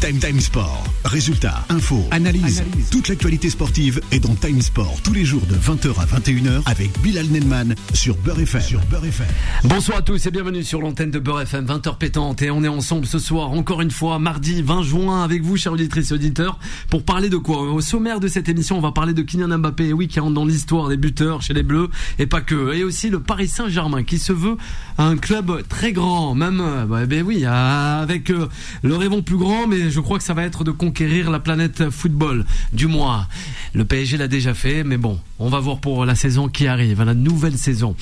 [0.00, 0.82] Time Time Sport.
[1.04, 2.62] Résultats, infos, analyse.
[2.90, 6.98] Toute l'actualité sportive est dans Time Sport tous les jours de 20h à 21h avec
[7.02, 8.62] Bilal Nenman sur Beurre FM.
[8.62, 9.26] Sur Beurre FM.
[9.64, 12.40] Bonsoir à tous et bienvenue sur l'antenne de Beurre FM, 20h pétante.
[12.40, 15.74] Et on est ensemble ce soir, encore une fois, mardi 20 juin, avec vous, chers
[15.74, 16.58] auditrices et auditeurs,
[16.88, 17.60] pour parler de quoi?
[17.60, 20.46] Au sommaire de cette émission, on va parler de Kylian Mbappé, oui, qui rentre dans
[20.46, 22.72] l'histoire des buteurs chez les Bleus, et pas que.
[22.74, 24.56] Et aussi le Paris Saint-Germain, qui se veut
[24.96, 28.48] un club très grand, même, euh, bah, ben oui, avec euh,
[28.82, 31.90] le rêvons plus grand, mais je crois que ça va être de conquérir la planète
[31.90, 32.44] football.
[32.72, 33.26] Du moins,
[33.74, 37.02] le PSG l'a déjà fait, mais bon, on va voir pour la saison qui arrive,
[37.02, 37.94] la nouvelle saison.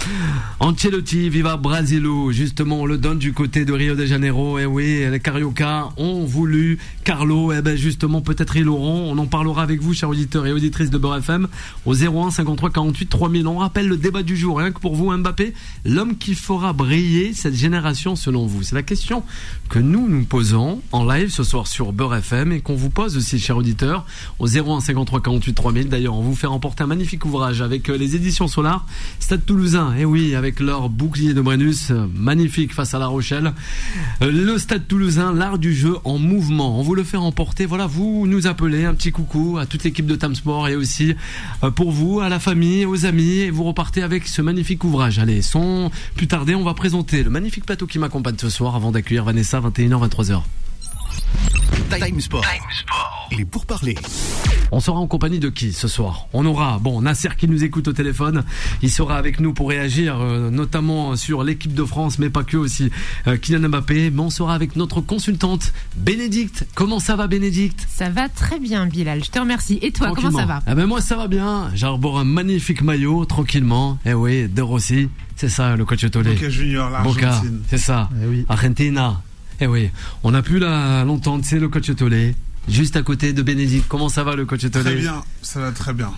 [0.61, 4.59] Ancelotti, Viva Brasilo, justement, on le donne du côté de Rio de Janeiro.
[4.59, 7.53] Et oui, les Carioca ont voulu Carlo.
[7.53, 9.11] Et ben justement, peut-être ils l'auront.
[9.11, 11.49] On en parlera avec vous, chers auditeurs et auditrices de Beurre FM,
[11.87, 13.47] au 01 53 48 3000.
[13.47, 17.33] On rappelle le débat du jour, rien que pour vous, Mbappé, l'homme qui fera briller
[17.33, 18.63] cette génération selon vous.
[18.63, 19.23] C'est la question
[19.69, 23.39] que nous nous posons en live ce soir Beurre FM et qu'on vous pose aussi,
[23.39, 24.05] chers auditeurs,
[24.39, 25.89] au 01 53 48 3000.
[25.89, 28.87] D'ailleurs, on vous fait remporter un magnifique ouvrage avec euh, les éditions Solar,
[29.21, 29.95] Stade Toulousain.
[29.97, 33.53] Et oui, avec leur bouclier de Brennus, euh, magnifique face à La Rochelle.
[34.23, 36.79] Euh, le Stade Toulousain, l'art du jeu en mouvement.
[36.79, 37.67] On vous le fait remporter.
[37.67, 41.15] Voilà, vous nous appelez, un petit coucou à toute l'équipe de Tamsport et aussi
[41.77, 43.39] pour vous, à la famille, aux amis.
[43.39, 45.19] Et vous repartez avec ce magnifique ouvrage.
[45.19, 48.93] Allez, sans plus tarder, on va présenter le magnifique plateau qui m'accompagne ce soir avant
[48.93, 50.43] d'accueillir Vanessa, 21h, 23h.
[51.89, 52.45] Time Sport.
[53.33, 53.97] Il est pour parler.
[54.73, 56.27] On sera en compagnie de qui ce soir?
[56.35, 58.45] On aura, bon, Nasser qui nous écoute au téléphone.
[58.83, 62.57] Il sera avec nous pour réagir, euh, notamment sur l'équipe de France, mais pas que
[62.59, 62.91] aussi.
[63.27, 64.11] Euh, Kylian Mbappé.
[64.11, 66.67] Mais on sera avec notre consultante, Bénédicte.
[66.75, 67.87] Comment ça va, Bénédicte?
[67.91, 69.25] Ça va très bien, Bilal.
[69.25, 69.79] Je te remercie.
[69.81, 70.63] Et toi, comment ça va?
[70.71, 71.71] Eh ben Moi, ça va bien.
[71.75, 73.99] J'arbore un magnifique maillot, tranquillement.
[74.05, 75.09] Eh oui, de Rossi.
[75.37, 76.35] C'est ça, le coach Tolé.
[76.35, 77.63] Boca Junior, l'Argentine.
[77.69, 78.11] c'est ça.
[78.23, 78.45] Eh oui.
[78.49, 79.23] Argentina.
[79.61, 79.91] Eh oui,
[80.23, 82.35] on a pu l'entendre, c'est le coach Tolé
[82.69, 83.87] juste à côté de Bénédicte.
[83.89, 86.11] Comment ça va le coach Tolé Très bien, ça va très bien.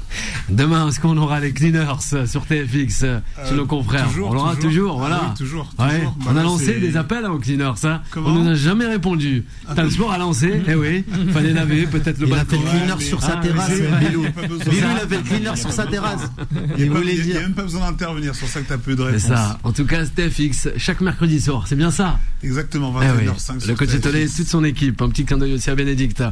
[0.49, 1.95] Demain, est-ce qu'on aura les cleaners
[2.27, 4.09] sur TFX euh, chez nos confrères?
[4.09, 5.21] toujours, On l'aura toujours, voilà.
[5.23, 6.09] Ah oui, toujours, Ouais.
[6.27, 8.03] on a lancé des appels hein, aux cleaners, ça.
[8.17, 9.45] on nous a jamais répondu.
[9.69, 12.57] Ah, T'as le sport à lancer Eh oui, fallait laver peut-être le il a fait
[12.57, 13.71] le cleaner sur sa ah, terrasse,
[14.01, 14.25] Bilou.
[14.73, 16.23] il a fait le cleaner sur sa terrasse.
[16.79, 19.23] Il n'y a même pas besoin d'intervenir, sur ça que t'as peu de réponse.
[19.23, 19.59] C'est ça.
[19.63, 24.01] En tout cas, TFX, chaque mercredi soir, c'est bien ça Exactement, 21h05 eh Le coach
[24.01, 25.01] Tolé, toute son équipe.
[25.03, 26.23] Un petit clin d'œil aussi à Bénédicte.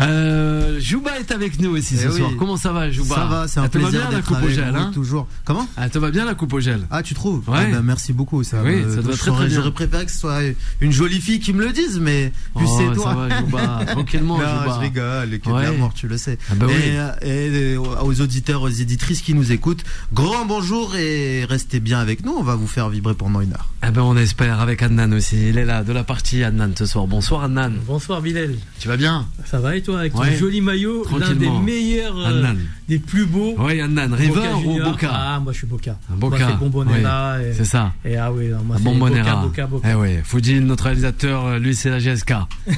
[0.00, 2.30] Euh, euh, Jouba est avec nous aussi ce eh soir.
[2.38, 4.90] Comment ça va, Jouba Ça va, c'est un plaisir bien la coupe au gel, hein
[4.92, 5.26] toujours.
[5.44, 5.66] Comment?
[5.76, 6.86] Ah, te va bien la coupe au gel?
[6.90, 7.48] Ah, tu trouves?
[7.48, 7.58] Ouais.
[7.58, 8.42] Ah, bah, merci beaucoup.
[8.42, 9.56] Ça, oui, ça doit très très bien.
[9.56, 10.40] J'aurais préféré que ce soit
[10.80, 13.10] une jolie fille qui me le dise, mais plus oh, c'est toi.
[13.10, 14.74] Ça va, Jouba, tranquillement, non, Jouba.
[14.74, 15.76] Je rigole, ouais.
[15.76, 16.38] mort, tu le sais.
[16.50, 17.28] Ah bah et, oui.
[17.28, 22.24] et, et, aux auditeurs, aux éditrices qui nous écoutent, grand bonjour et restez bien avec
[22.24, 22.34] nous.
[22.38, 23.68] On va vous faire vibrer pendant une heure.
[23.82, 25.48] Ah ben on espère avec Adnan aussi.
[25.48, 27.06] Il est là de la partie Adnan ce soir.
[27.06, 27.72] Bonsoir Adnan.
[27.86, 28.56] Bonsoir Bilal.
[28.78, 29.26] Tu vas bien?
[29.44, 32.52] Ça va et toi avec ton joli maillot, l'un des meilleurs, euh,
[32.88, 33.54] des plus beaux.
[33.58, 35.96] Oui Adnan, River ou Boca Ah moi je suis Boca.
[36.10, 36.38] Boca.
[36.38, 37.36] Moi, c'est Bombonera.
[37.38, 37.44] Oui.
[37.52, 37.92] C'est ça.
[38.04, 39.36] Et ah oui, non, moi, Bombonera.
[39.36, 39.88] Boca, Boca, Boca.
[39.90, 42.32] Eh oui, Foudil, notre réalisateur, lui c'est la GSK.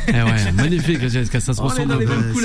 [0.08, 1.94] eh ouais, magnifique la GSK, ça se ressemble.
[1.94, 2.44] On, ouais,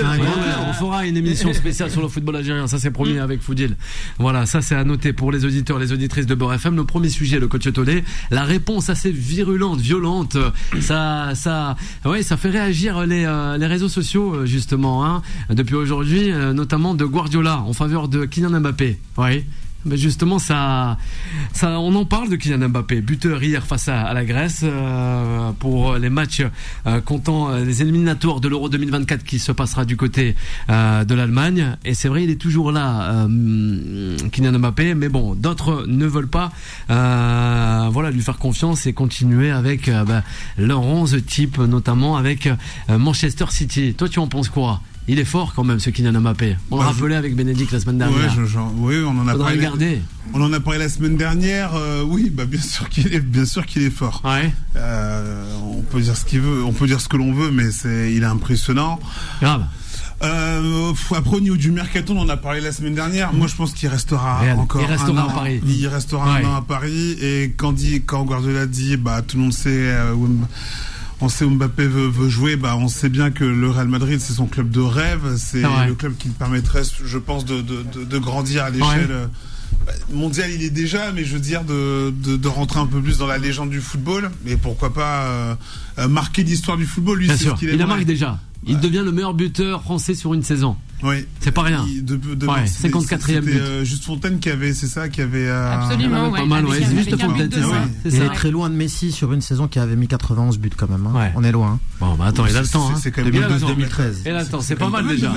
[0.69, 3.75] on fera une émission spéciale sur le football algérien, ça c'est promis avec Foudil.
[4.19, 6.75] Voilà, ça c'est à noter pour les auditeurs, les auditrices de Beurre FM.
[6.75, 10.37] Le premier sujet, le coach Tolé, la réponse assez virulente, violente,
[10.79, 11.75] ça, ça,
[12.05, 16.93] ouais, ça fait réagir les, euh, les réseaux sociaux justement, hein, depuis aujourd'hui, euh, notamment
[16.95, 18.99] de Guardiola en faveur de Kylian Mbappé.
[19.17, 19.45] Oui.
[19.85, 20.97] Mais justement, ça,
[21.53, 25.95] ça, on en parle de Kylian Mbappé, buteur hier face à, la Grèce euh, pour
[25.95, 26.43] les matchs
[26.87, 30.35] euh, comptant les éliminatoires de l'Euro 2024 qui se passera du côté
[30.69, 31.77] euh, de l'Allemagne.
[31.85, 34.95] Et c'est vrai, il est toujours là, euh, Kylian Mbappé.
[34.95, 36.51] Mais bon, d'autres ne veulent pas,
[36.89, 40.23] euh, voilà, lui faire confiance et continuer avec bah,
[40.57, 42.49] leur 11 type, notamment avec
[42.89, 43.93] Manchester City.
[43.93, 44.81] Toi, tu en penses quoi?
[45.07, 46.55] Il est fort quand même ce Kylian Mbappé.
[46.71, 48.17] On bah, l'a rappelé avec Bénédicte la semaine dernière.
[48.19, 50.01] Ouais, je, je, oui, on en a Faudra parlé.
[50.33, 51.71] On en a parlé la semaine dernière.
[51.75, 54.21] Euh, oui, bah bien sûr qu'il est, bien sûr qu'il est fort.
[54.23, 54.51] Ouais.
[54.77, 57.69] Euh, on peut dire ce qu'il veut, on peut dire ce que l'on veut, mais
[57.71, 58.99] c'est, il est impressionnant.
[59.41, 59.65] Grave.
[60.23, 63.33] Euh, après au niveau du mercaton, on en a parlé la semaine dernière.
[63.33, 65.29] Moi, je pense qu'il restera encore il restera un an.
[65.29, 65.59] à Paris.
[65.67, 66.45] Il restera Ouais.
[66.45, 67.17] un an à Paris.
[67.21, 69.69] Et quand dit, quand Guardiola dit, bah tout le monde sait.
[69.69, 70.13] euh,
[71.21, 74.19] on sait où Mbappé veut, veut jouer, bah on sait bien que le Real Madrid
[74.19, 77.83] c'est son club de rêve, c'est le club qui lui permettrait, je pense, de, de,
[77.83, 79.25] de, de grandir à l'échelle euh,
[79.85, 80.51] bah, mondiale.
[80.51, 83.27] Il est déjà, mais je veux dire de, de, de rentrer un peu plus dans
[83.27, 84.31] la légende du football.
[84.45, 85.55] Et pourquoi pas euh,
[85.99, 87.19] euh, marquer l'histoire du football.
[87.19, 88.39] Lui, c'est ce qu'il Il la marque déjà.
[88.67, 90.75] Il devient le meilleur buteur français sur une saison.
[91.03, 91.25] Oui.
[91.41, 91.85] C'est pas rien.
[92.01, 93.53] De, de, ouais, 54e but.
[93.55, 95.47] Euh, juste Fontaine qui avait, c'est ça, qui avait.
[95.47, 96.39] Euh, Absolument, ouais.
[96.39, 96.79] Pas mal, ouais.
[96.79, 97.87] C'est juste Fontaine, c'est ça.
[98.05, 100.89] Il est très loin de Messi sur une saison qui avait mis 91 buts quand
[100.89, 101.05] même.
[101.07, 101.31] Hein.
[101.35, 101.79] On est loin.
[101.99, 102.95] Bon, bah attends, il a le temps.
[102.95, 104.21] C'est quand même 2012-2013.
[104.25, 105.33] Il a le temps, c'est pas mal déjà.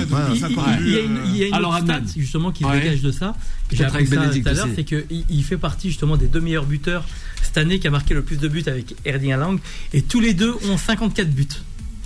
[0.81, 0.89] Il
[1.37, 3.35] y a une autre stat justement qui dégage de ça.
[3.71, 7.03] J'ai appris ça tout à l'heure, c'est qu'il fait partie justement des deux meilleurs buteurs
[7.41, 9.57] cette année qui a marqué le plus de buts avec Erling Haaland
[9.93, 11.47] et tous les deux ont 54 buts.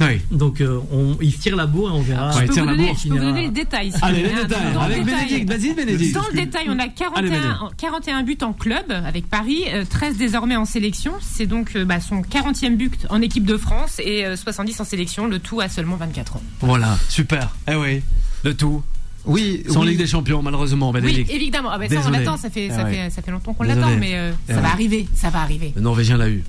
[0.02, 0.22] Oui.
[0.32, 2.32] Donc euh, on, il tire la bourre et on verra.
[2.32, 3.92] Je peux, vous, donner, je peux vous donner les détails.
[4.02, 4.76] Allez, les détails.
[4.80, 6.16] Avec Bénédicte, vas-y Bénédicte.
[6.16, 10.56] Dans le détail, on a 41, 41 buts en club avec Paris, 13 euh, désormais
[10.56, 11.14] en sélection.
[11.22, 15.28] C'est donc euh, bah, son 40e but en équipe de France et 70 en sélection,
[15.28, 16.44] le tout à seulement 24 ans.
[16.62, 17.56] Voilà, super.
[17.70, 18.02] Eh oui,
[18.44, 18.84] le tout.
[19.26, 19.90] Oui, sans oui.
[19.90, 21.30] Ligue des Champions, malheureusement, Bénédicte.
[21.30, 21.70] Oui, évidemment.
[21.72, 22.94] Ah bah ça, on l'attend, ça fait, ça, ouais.
[22.94, 24.62] fait, ça fait longtemps qu'on l'attend, mais euh, ça ouais.
[24.62, 25.74] va arriver, ça va arriver.
[25.76, 26.44] Le Norvégien l'a eu.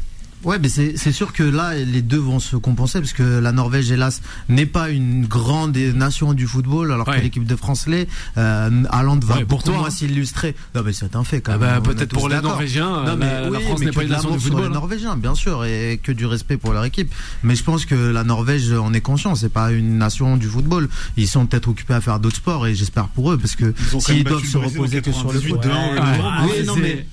[0.45, 3.91] Ouais, mais c'est sûr que là, les deux vont se compenser parce que la Norvège,
[3.93, 7.19] hélas, n'est pas une grande nation du football, alors Ouais.
[7.19, 8.09] que l'équipe de France l'est.
[8.37, 9.79] Euh, Haaland va Ouais, pour beaucoup toi.
[9.79, 10.55] moins s'illustrer.
[10.75, 11.81] Non, mais c'est un fait quand Ah même.
[11.83, 12.41] bah, peut-être pour les.
[12.41, 14.67] Norvégiens, Non, mais la- la oui, France mais n'est pas une nation sur football, les
[14.67, 14.71] hein.
[14.71, 17.15] Norvégiens, bien sûr, et que du respect pour leur équipe.
[17.45, 19.35] Mais je pense que la Norvège en est conscient.
[19.37, 20.89] C'est pas une nation du football.
[21.17, 24.25] Ils sont peut-être occupés à faire d'autres sports et j'espère pour eux parce que s'ils
[24.25, 25.65] doivent se reposer que sur le 98 foot.
[25.67, 26.53] Ouais, Euro.
[26.59, 27.07] oui, non, mais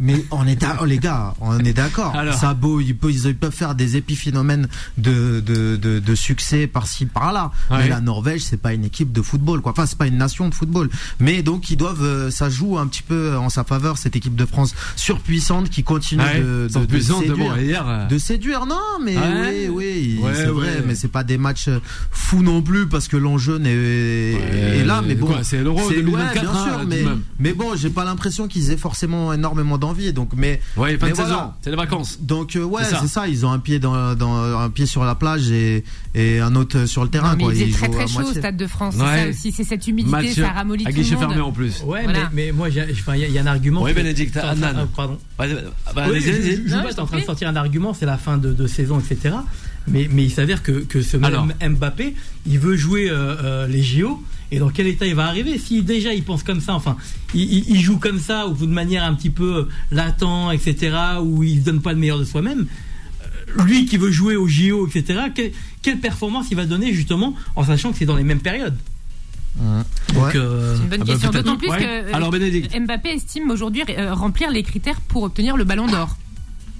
[0.00, 2.14] mais on est d'accord, les gars, on est d'accord.
[2.38, 4.68] Ça beau, ils peuvent, ils peuvent faire des épiphénomènes
[4.98, 7.50] de, de, de, de succès par-ci par-là.
[7.70, 7.78] Ouais.
[7.78, 9.72] Mais la Norvège, c'est pas une équipe de football, quoi.
[9.72, 10.90] Enfin, c'est pas une nation de football.
[11.20, 14.34] Mais donc, ils doivent, euh, ça joue un petit peu en sa faveur cette équipe
[14.34, 17.36] de France surpuissante qui continue Ouais, de, de, de séduire.
[17.36, 19.68] bon, hier, euh, De séduire, non, mais Ouais.
[19.70, 21.68] oui, oui, c'est vrai, mais c'est pas des matchs
[22.10, 25.96] fous non plus parce que l'enjeu n'est Ouais, est là, mais bon, c'est l'Euro c'est-
[25.96, 27.04] 2024, ouais, bien hein, sûr, tout mais,
[27.38, 31.10] mais bon, j'ai pas l'impression qu'ils aient forcément énormément d'envie, donc, mais Ouais, fin Mais
[31.12, 31.30] de voilà.
[31.30, 32.18] saison, c'est les vacances.
[32.20, 33.06] donc euh, ouais, C'est ça.
[33.06, 33.28] ça.
[33.28, 35.84] Ils ont un pied dans, dans un pied sur la plage et,
[36.14, 37.30] et un autre sur le terrain.
[37.32, 37.54] Non, mais quoi.
[37.54, 38.32] il faisait très très chaud au.
[38.34, 38.96] Stade de France.
[38.96, 39.04] Ouais.
[39.04, 41.24] C'est ça aussi, c'est cette humidité, Match ça ramollit à tout le guichet monde.
[41.28, 41.82] fermé en plus.
[41.84, 42.30] Ouais, Voilà.
[42.32, 43.82] mais, mais moi, il y, y a un argument.
[43.82, 44.74] Oui, Bénédicte, Enfin, Annan.
[44.76, 45.18] ah, Pardon.
[45.38, 45.54] Bah, je-
[46.94, 49.34] t'es en train de sortir un argument, c'est la fin de, saison, etc.
[49.86, 51.46] Mais, mais il s'avère que, que ce Alors.
[51.46, 52.14] même Mbappé,
[52.46, 54.22] il veut jouer euh, euh, les JO.
[54.54, 56.96] Et dans quel état il va arriver Si déjà il pense comme ça, enfin,
[57.34, 61.42] il, il- il joue comme ça, ou de manière un petit peu latent, etc., où
[61.42, 62.66] il ne donne pas le meilleur de soi-même,
[63.58, 65.50] euh, lui qui veut jouer aux JO, etc., que-
[65.82, 68.76] quelle performance il va donner justement en sachant que c'est dans les mêmes périodes
[69.56, 69.64] Ouais.
[70.36, 71.30] Euh, C'est une bonne Ah bah, question.
[71.30, 71.78] D'autant plus Ouais.
[71.78, 72.30] que euh, Alors.
[72.32, 76.16] Mbappé estime aujourd'hui euh, remplir les critères pour obtenir le ballon d'or.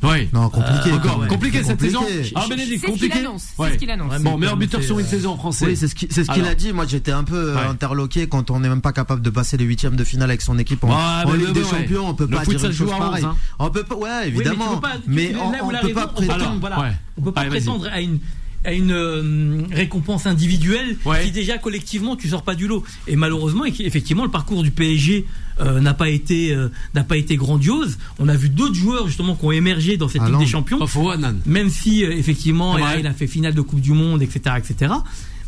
[0.05, 0.29] Oui.
[0.33, 0.91] Non, compliqué.
[0.91, 1.29] Euh, Encore même.
[1.29, 1.93] compliqué cette Compliqué.
[1.95, 2.33] saison.
[2.37, 3.19] Alors, Bénédicte, C'est ce qu'il compliqué.
[3.27, 3.43] annonce.
[3.57, 3.73] C'est Ouais.
[3.73, 4.13] ce qu'il annonce.
[4.13, 5.67] Ouais, Bon, mais meilleur buteur c'est, sur une euh, saison français.
[5.67, 6.53] Oui, c'est ce qui- c'est ce qu'il Alors.
[6.53, 6.73] a dit.
[6.73, 7.67] Moi, j'étais un peu euh, Ouais.
[7.67, 10.59] interloqué quand on n'est même pas capable de passer les huitièmes de finale avec son
[10.59, 11.69] équipe en, Ouais, en mais Ligue le- des ouais.
[11.71, 12.09] Champions.
[12.09, 13.25] On peut Le pas foot, dire une chose à 11, pareille.
[13.25, 13.37] hein.
[13.59, 14.75] On peut pas, ouais, Oui, mais tu évidemment.
[14.77, 16.61] peux pas- tu- mais là on, où on peut pas on peut pas- prétendre.
[16.61, 16.81] voilà.
[16.81, 16.93] Ouais.
[17.19, 17.61] On peut pas Allez, vas-y.
[17.61, 18.19] prétendre à une
[18.65, 21.25] à une euh, récompense individuelle Ouais.
[21.25, 22.83] si déjà collectivement tu sors pas du lot.
[23.07, 25.27] Et malheureusement, eff- effectivement, le parcours du PSG
[25.61, 27.99] euh, n'a pas été euh, n'a pas été grandiose.
[28.19, 30.41] On a vu d'autres joueurs justement qui ont émergé dans cette Ah Ligue non.
[30.41, 30.79] des Champions.
[30.79, 31.37] Pas faux, Annan.
[31.47, 34.93] Même si euh, effectivement il a- fait finale de Coupe du Monde, etc., etc.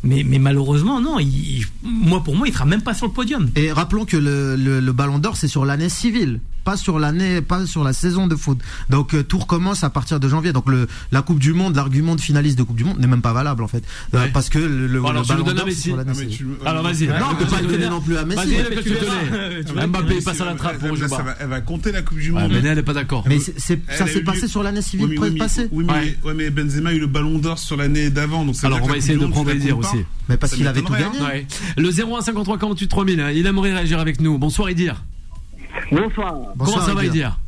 [0.04, 1.18] Mais, mais malheureusement, non.
[1.18, 3.50] Il, il- moi, pour moi, il sera même pas sur le podium.
[3.56, 7.40] Et rappelons que le, le, le Ballon d'Or c'est sur l'année civile, pas sur l'année,
[7.40, 8.58] pas sur la saison de foot.
[8.90, 10.52] Donc euh, tout recommence à partir de janvier.
[10.52, 13.22] Donc le, la Coupe du Monde, l'argument de finaliste de Coupe du Monde n'est même
[13.22, 13.84] pas valable en fait,
[14.14, 14.30] Euh, Ouais.
[14.34, 17.06] parce que le, alors, le Ballon d'Or sur l'année Ah, tu- Alors, vas-y.
[17.06, 18.56] Non, on peut pas le donner non plus à Messi.
[19.86, 22.50] Mbappé passe à la trappe pour va- Elle va compter la Coupe du Monde.
[22.50, 23.24] mais elle est pas d'accord.
[23.28, 25.68] Mais ça s'est passé sur l'année civile passée.
[25.72, 25.86] Oui,
[26.34, 28.44] mais, Benzema a eu le ballon d'or sur l'année d'avant.
[28.44, 30.04] Donc Alors, on va la essayer de prendre la comptes aussi.
[30.28, 31.20] Mais parce qu'il avait tout gagné.
[31.20, 31.46] Ouais.
[31.76, 34.38] Le 01 53 48 3000, hein, il aimerait réagir avec nous.
[34.38, 35.04] Bonsoir Idir.
[35.90, 36.34] Bonsoir.
[36.58, 37.38] Comment ça va Idir.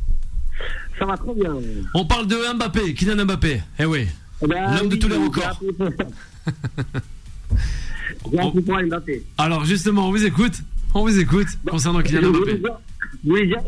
[0.97, 1.55] Ça va trop bien.
[1.93, 3.61] On parle de Mbappé, Kylian Mbappé.
[3.79, 4.07] Eh oui.
[4.43, 5.59] Eh ben, L'homme de oui, tous les records.
[8.65, 9.23] pour Mbappé.
[9.37, 10.61] Alors justement, on vous écoute.
[10.93, 12.57] On vous écoute concernant Kylian Mbappé.
[12.57, 12.77] dire-
[13.23, 13.59] je voulais dire,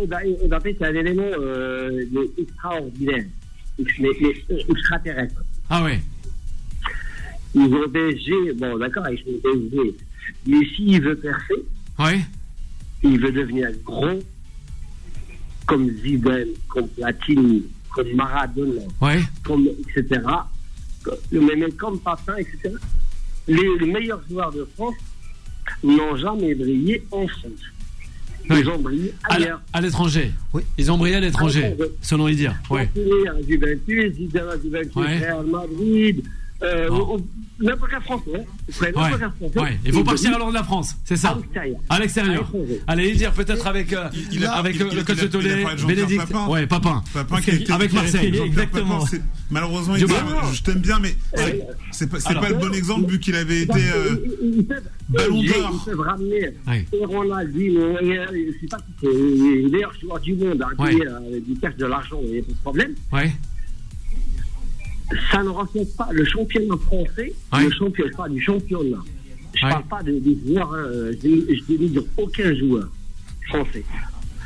[0.48, 2.04] Mbappé, c'est un élément euh,
[2.38, 3.26] extraordinaire,
[4.00, 4.10] mais
[4.70, 5.42] extraterrestre.
[5.70, 6.02] Ah ouais.
[7.54, 9.96] Ils ont PSG, bon d'accord, ils sont PSG,
[10.48, 11.56] mais s'il veut percer,
[12.00, 12.22] Ouais.
[13.04, 14.20] il veut devenir gros,
[15.72, 17.64] comme Zidane, comme Platini,
[17.96, 19.22] comme Maradona, Ouais.
[19.42, 20.20] comme etc.
[21.02, 22.74] comme- Mais, comme Papin, etc.
[23.48, 24.96] Les, les meilleurs joueurs de France
[25.82, 27.64] n'ont jamais brillé en France.
[28.50, 28.68] Ils Ouais.
[28.68, 29.62] ont brillé ailleurs.
[29.72, 30.32] à l'étranger.
[30.54, 30.64] Oui.
[30.78, 32.54] Ils ont brillé à l'étranger, selon Idir.
[32.70, 32.88] Ouais.
[32.88, 35.20] Platini à Juventus, Zidane à Juventus, Ouais.
[35.20, 36.22] Real Madrid,
[36.64, 36.90] Euh,
[37.60, 38.32] N'importe quel Français.
[38.82, 39.62] Ouais.
[39.62, 39.80] Ouais.
[39.86, 41.38] Il faut partir alors de la France, c'est ça
[41.90, 42.52] À l'extérieur.
[42.88, 45.18] Allez, il dire peut-être avec, euh, Il a- avec il a- le il a- coach
[45.22, 46.28] il de il Jean-Pierre Bénédicte.
[46.32, 46.48] Papin.
[46.48, 47.04] Ouais, Papin.
[47.14, 48.36] Papin qui a été- Avec Marseille.
[48.46, 49.00] Exactement.
[49.06, 49.18] Papin,
[49.52, 50.52] Malheureusement, il Je dit, vois.
[50.54, 51.16] je t'aime bien, mais
[51.92, 55.72] c'est- pas, le bon exemple vu qu'il avait été euh, Ils- ils peuvent- Ballon d'or.
[55.74, 56.50] Ils peuvent ramener
[56.94, 60.90] et Ronaldinho, et, euh, je sais pas si c'est le meilleur joueur du monde, hein,
[60.90, 62.94] qui euh, du cash de l'argent, il n'y a pas de problème.
[63.12, 63.32] Ouais.
[65.32, 67.64] Ça ne reflète pas le championnat français, Ouais.
[67.66, 68.98] le championnat, parle du championnat.
[69.54, 69.72] Je Ouais.
[69.72, 70.86] parle pas des, des joueurs, hein,
[71.22, 72.88] je je dénigre aucun joueur
[73.48, 73.84] français.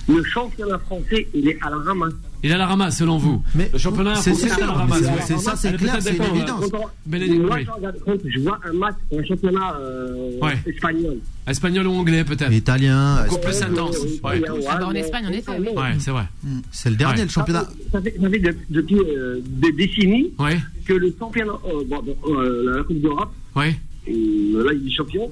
[0.08, 2.14] Le championnat français, il est à la ramasse.
[2.44, 3.42] Il a la ramasse selon vous.
[3.56, 5.02] Mais le championnat c'est français c'est est à la ramasse.
[5.26, 6.72] c'est ça, c'est est clair, c'est une d'accord, évidence.
[6.72, 10.54] Moi, je, regarde, quand je vois un match, un championnat euh, Ouais.
[10.68, 11.18] espagnol.
[11.48, 12.52] Espagnol ou anglais peut-être.
[12.54, 13.98] Italien, Beaucoup plus intense.
[14.24, 14.42] Ouais.
[14.70, 15.70] Ah bah, en Espagne, en effet, oui.
[15.76, 16.26] Ouais, c'est vrai.
[16.72, 17.24] c'est le dernier, Ouais.
[17.26, 17.68] le championnat.
[17.92, 20.60] Ça fait, ça fait de- depuis euh, des décennies Ouais.
[20.86, 23.76] que le championnat, euh, bon, euh, la Coupe d'Europe, Ouais.
[24.08, 25.32] euh, la Ligue des Champions,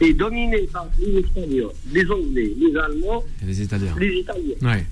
[0.00, 3.94] est dominé par les Espagnols, les Anglais, les Allemands, les Italiens.
[3.98, 4.54] les Italiens.
[4.62, 4.84] Ouais.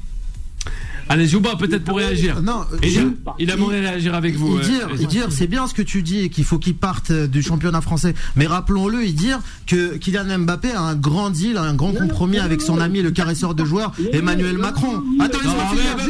[1.12, 2.40] Allez, Jouba, peut-être pour réagir.
[2.40, 3.00] Non, Et je-
[3.38, 4.58] il, aimerait réagir avec vous.
[4.58, 7.42] Il euh, dire, c'est bien ce que tu dis, qu'il faut qu'il parte euh, du
[7.42, 8.14] championnat français.
[8.34, 12.62] Mais rappelons-le, il dire que Kylian Mbappé a un grand deal, un grand compromis avec
[12.62, 15.02] son ami, le caresseur de joueurs, Emmanuel Macron.
[15.20, 16.02] Attends, laisse-moi mais-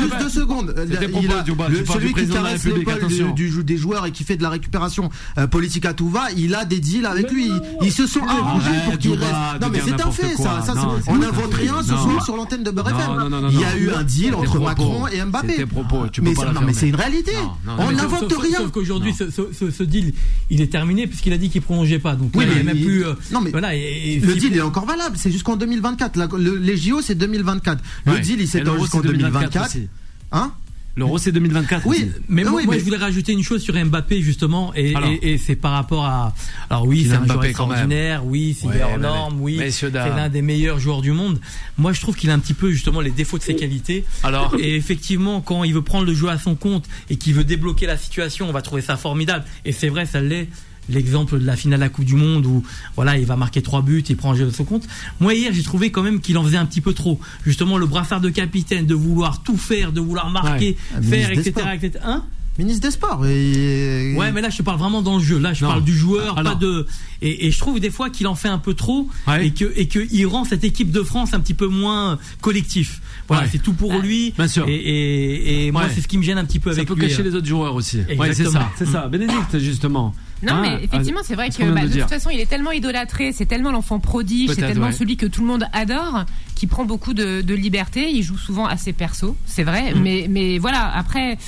[0.00, 0.74] juste mais- deux secondes.
[0.88, 4.36] Il a- Djouba, le- celui qui caresse l'épaule du, du- des joueurs et qui fait
[4.38, 7.46] de la récupération euh, politique à tout va, il a des deals avec lui.
[7.48, 9.32] Ils, ils se sont arrangés pour qu'il reste.
[9.60, 10.62] Non, mais c'est un fait, ça.
[11.08, 13.18] on n'invente rien ce soir sur l'antenne de Beurre Non, FM.
[13.18, 14.60] non, non, non, Il y a eu un deal entre.
[14.60, 15.54] Macron et Mbappé.
[15.56, 17.32] Tes propos, tu peux Mais pas non, mais c'est une réalité.
[17.34, 18.58] Non, non, On n'invente rien.
[18.58, 20.12] Sauf qu'aujourd'hui, ce, ce- ce- ce deal,
[20.50, 22.14] il est terminé puisqu'il a dit qu'il prolongeait pas.
[22.16, 23.04] Donc Oui, là, il mais n'y a même il- plus.
[23.06, 26.16] euh, non, mais voilà, et- Le si- deal est encore valable, c'est jusqu'en 2024.
[26.16, 27.82] La- le- les JO, c'est 2024.
[28.06, 29.66] Le deal, il s'étend jusqu'en c'est 2024.
[29.68, 29.88] aussi.
[30.32, 30.52] Hein?
[30.96, 31.86] L'euro, c'est 2024.
[31.86, 32.10] Oui.
[32.28, 34.94] Mais Ah moi, oui, moi, mais- je voulais rajouter une chose sur Mbappé justement, et,
[35.20, 36.34] et- et c'est par rapport à.
[36.70, 40.30] Alors oui, c'est un joueur extraordinaire, oui, c'est Ouais, hors mais- norme, oui, c'est l'un
[40.30, 41.38] des meilleurs joueurs du monde.
[41.76, 44.04] Moi, je trouve qu'il a un petit peu justement les défauts de ses qualités.
[44.22, 47.44] Alors Et effectivement, quand il veut prendre le jeu à son compte et qu'il veut
[47.44, 49.44] débloquer la situation, on va trouver ça formidable.
[49.66, 50.48] Et c'est vrai, ça l'est.
[50.88, 52.62] L'exemple de la finale de la Coupe du Monde où
[52.94, 54.86] voilà, il va marquer trois buts, il prend le jeu à son compte.
[55.20, 57.20] Moi hier, j'ai trouvé quand même qu'il en faisait un petit peu trop.
[57.44, 61.02] Justement, le brassard de capitaine, de vouloir tout faire, de vouloir marquer, Ouais.
[61.02, 61.98] faire, etc., etc.
[62.04, 62.24] Hein
[62.58, 63.26] Ministre des Sports.
[63.26, 64.14] Et...
[64.16, 65.38] Ouais, mais là, je te parle vraiment dans le jeu.
[65.38, 65.70] Là, je Non.
[65.70, 66.54] parle du joueur, Alors.
[66.54, 66.86] pas de.
[67.22, 69.46] Et, et je trouve des fois qu'il en fait un peu trop Ouais.
[69.46, 73.00] et que et que il rend cette équipe de France un petit peu moins collectif.
[73.28, 73.48] Voilà, Ouais.
[73.52, 74.32] c'est tout pour lui.
[74.36, 74.66] Bien sûr.
[74.68, 75.88] Et, et, et moi, Ouais.
[75.94, 77.02] c'est ce qui me gêne un petit peu ça avec peut lui.
[77.02, 77.24] cacher hein.
[77.24, 78.00] les autres joueurs aussi.
[78.18, 79.06] Ouais, c'est ça, c'est ça.
[79.08, 80.14] Bénédicte, justement.
[80.42, 83.32] Non, Hein, mais effectivement, c'est vrai que bah, de toute façon, il est tellement idolâtré,
[83.32, 84.92] c'est tellement l'enfant prodige, c'est tellement ouais.
[84.92, 88.10] celui que tout le monde adore, qui prend beaucoup de, de liberté.
[88.12, 89.94] Il joue souvent assez perso, c'est vrai.
[89.94, 90.00] Mm.
[90.02, 91.38] Mais, mais voilà, après.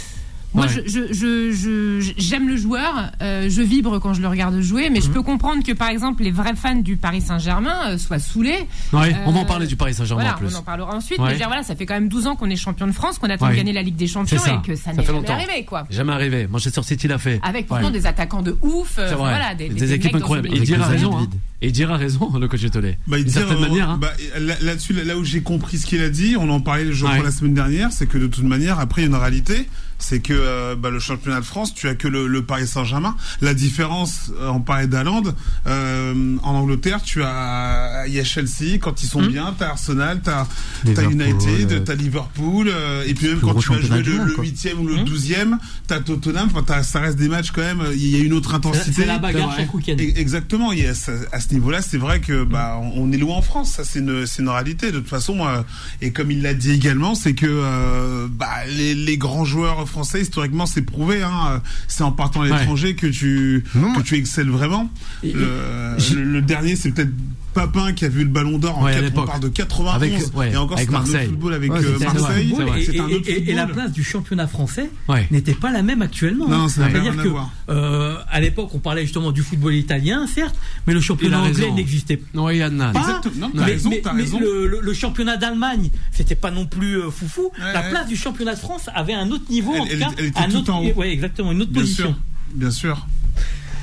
[0.54, 0.72] Moi, Ouais.
[0.86, 1.12] je, je,
[1.52, 5.08] je, je- j'aime le joueur, euh, je vibre quand je le regarde jouer, mais je
[5.10, 8.66] peux comprendre que, par exemple, les vrais fans du Paris Saint-Germain euh, soient saoulés.
[8.94, 10.54] Ouais, on va en Euh, parler du Paris Saint-Germain Voilà, en plus.
[10.54, 11.18] on en parlera ensuite.
[11.18, 11.24] Ouais.
[11.26, 12.92] Mais je veux dire, voilà, ça fait quand même 12 ans qu'on est champion de
[12.92, 13.52] France, qu'on attend Ouais.
[13.52, 15.34] de gagner la Ligue des Champions et que ça, Ça n'est fait jamais longtemps.
[15.34, 15.86] arrivé, quoi.
[15.90, 16.46] Jamais arrivé.
[16.50, 17.40] Manchester City l'a fait.
[17.42, 17.90] Avec pourtant Ouais.
[17.92, 20.48] des attaquants de ouf, euh, voilà, des, Des des équipes incroyables.
[20.48, 21.18] Et équipe dire a Avec raison.
[21.18, 21.26] Hein.
[21.60, 22.98] Et dire a raison, le coach de Tollet.
[23.06, 23.90] Bah, il D'une certaine euh, manière.
[23.90, 23.98] hein.
[24.00, 26.84] bah, là- là-dessus, là, là où j'ai compris ce qu'il a dit, on en parlait
[27.04, 27.12] Ouais.
[27.14, 29.68] crois la semaine dernière, c'est que de toute manière, après, il y a une réalité,
[29.98, 33.16] c'est que euh, bah, le championnat de France, tu as que le, le Paris Saint-Germain.
[33.40, 35.22] La différence, euh, on parlait d'Aland,
[35.66, 39.28] euh, en Angleterre, tu as, il y a Chelsea quand ils sont Hmm.
[39.28, 40.46] bien, t'as Arsenal, t'as
[40.84, 44.36] t'as Liverpool, United, t'as Liverpool, euh, et puis même quand tu vas jouer le.
[44.36, 48.06] 8e ou le 12e, t'as Tottenham, enfin, t'as- ça reste des matchs quand même, il
[48.06, 48.92] y a une autre intensité.
[49.02, 49.96] C'est la bagarre chaque week-end.
[49.98, 50.72] E- Exactement.
[50.72, 53.36] Il y a ça- à ce niveau-là, c'est vrai que bah on on est loin
[53.36, 53.72] en France.
[53.72, 54.90] Ça, c'est une, c'est une réalité.
[54.92, 55.62] De toute façon, euh,
[56.02, 60.22] et comme il l'a dit également, c'est que euh, bah les, les grands joueurs français
[60.22, 61.22] historiquement, c'est prouvé.
[61.22, 62.58] Hein, c'est en partant à Ouais.
[62.58, 64.90] l'étranger que tu Non, que tu excelles vraiment.
[65.22, 67.12] Et- Le, le- le dernier, c'est peut-être
[67.54, 69.26] Papin qui a vu le Ballon d'or en Ouais, à quatre- on l'époque.
[69.26, 71.28] parle de 91 Avec- ouais, et encore avec c'était un autre Marseille.
[71.28, 72.48] football avec Ouais, euh, c'était un autre Marseille.
[72.50, 75.26] football, et, C'est un et- autre et- et la place du championnat français Ouais.
[75.30, 76.48] n'était pas la même actuellement.
[76.48, 76.68] Non, hein.
[76.68, 77.28] C'est-à-dire que
[77.70, 80.54] euh, à l'époque, on parlait justement du football italien, certes,
[80.86, 82.52] mais le championnat anglais n'existait pas.
[82.52, 83.48] Exactement.
[83.48, 84.24] Non, mais, raison, mais- mais.
[84.38, 87.50] Le, le- le championnat d'Allemagne, c'était pas non plus euh, foufou.
[87.58, 87.90] Ouais, la ouais.
[87.90, 90.48] place du championnat de France avait un autre niveau, en Elle- cas, elle- était un
[90.48, 90.92] tout autre, en haut.
[90.96, 92.04] ouais, exactement, une autre Bien position.
[92.06, 92.14] sûr,
[92.54, 93.06] bien sûr.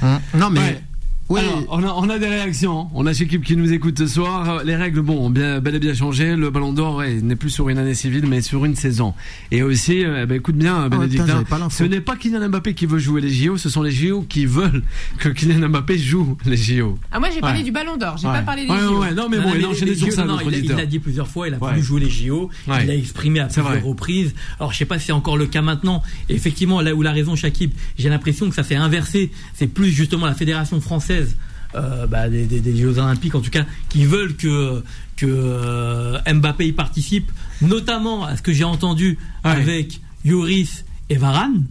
[0.02, 0.82] Hum, Non, mais
[1.28, 1.42] Ouais.
[1.70, 2.88] On a, on a des réactions.
[2.94, 4.64] On a l'équipe qui nous écoute ce soir.
[4.64, 6.36] Les règles, bon, ont bien, bel et bien changé.
[6.36, 9.16] Le Ballon d'Or n'est plus sur une année civile, mais sur une saison.
[9.50, 11.24] Et aussi, eh ben, écoute bien, ah Bénédicte,
[11.72, 14.46] ce n'est pas Kylian Mbappé qui veut jouer les JO, ce sont les JO qui
[14.46, 14.84] veulent
[15.18, 17.00] que Kylian Mbappé joue les JO.
[17.12, 19.04] Ah, moi, j'ai parlé du Ballon d'Or, j'ai pas parlé des JO.
[19.16, 21.58] non, mais bon, il a enchaîné sur ça, il, l'a dit plusieurs fois, il a
[21.58, 24.36] voulu jouer les JO, il l'a exprimé à plusieurs reprises.
[24.60, 26.04] Alors, je sais pas si c'est encore le cas maintenant.
[26.30, 29.32] effectivement, là où la raison, Shakib, j'ai l'impression que ça s'est inversé.
[29.56, 31.15] C'est plus justement la fédération française
[31.76, 34.84] euh, bah, des, Jeux Olympiques, en tout cas, qui veulent que,
[35.18, 37.32] que euh, Mbappé y participe,
[37.62, 41.66] notamment à ce que j'ai entendu avec Yoris et Varane.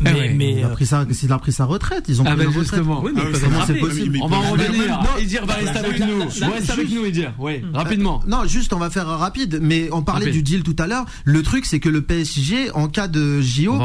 [0.00, 2.04] Eh mais, mais il, a pris sa, il a pris sa retraite.
[2.08, 3.02] Ils ont ah pris ben justement.
[3.02, 5.00] Oui, mais ah c'est possible On va en revenir.
[5.20, 6.20] Idir va rester avec nous.
[6.20, 7.32] Reste avec nous, Idir.
[7.38, 8.22] Oui, euh, rapidement.
[8.26, 9.60] Non, juste, on va faire rapide.
[9.62, 11.04] Mais on parlait du deal tout à l'heure.
[11.24, 13.78] Le truc, c'est que le PSG, en cas de JO,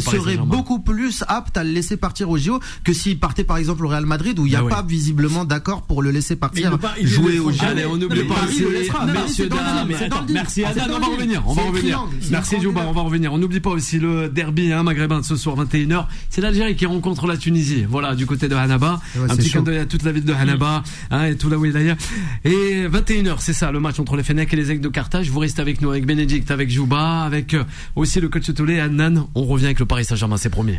[0.00, 3.84] serait beaucoup plus apte à le laisser partir au JO que s'il partait par exemple
[3.84, 6.78] au Real Madrid où il n'y a ah pas visiblement d'accord pour le laisser partir
[7.02, 7.64] jouer au JO.
[7.64, 8.64] Allez, on n'oublie pas aussi.
[9.12, 9.88] Messieurs, dames.
[10.30, 10.94] Merci, Adam.
[10.96, 11.42] On va revenir.
[11.46, 12.06] On va revenir.
[12.30, 12.84] Merci, Jouba.
[12.88, 13.32] On va revenir.
[13.32, 16.06] On n'oublie pas aussi le derby maghrébin de ce soir 21h.
[16.28, 17.84] C'est l'Algérie qui rencontre la Tunisie.
[17.88, 19.00] Voilà, du côté de Hanaba.
[19.16, 21.64] un petit clin d'œil à toute la ville de Hanaba, hein, et tout là où
[21.64, 21.96] il est
[22.44, 25.30] Et 21h, c'est ça, le match entre les Fenech et les Aigles de Carthage.
[25.30, 27.64] Vous restez avec nous, avec Bénédicte, avec Jouba, avec euh,
[27.96, 29.28] aussi le coach Tolé, Annan.
[29.34, 30.78] On revient avec le Paris Saint-Germain, c'est promis.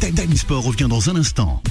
[0.00, 1.62] Time Sport revient dans un instant.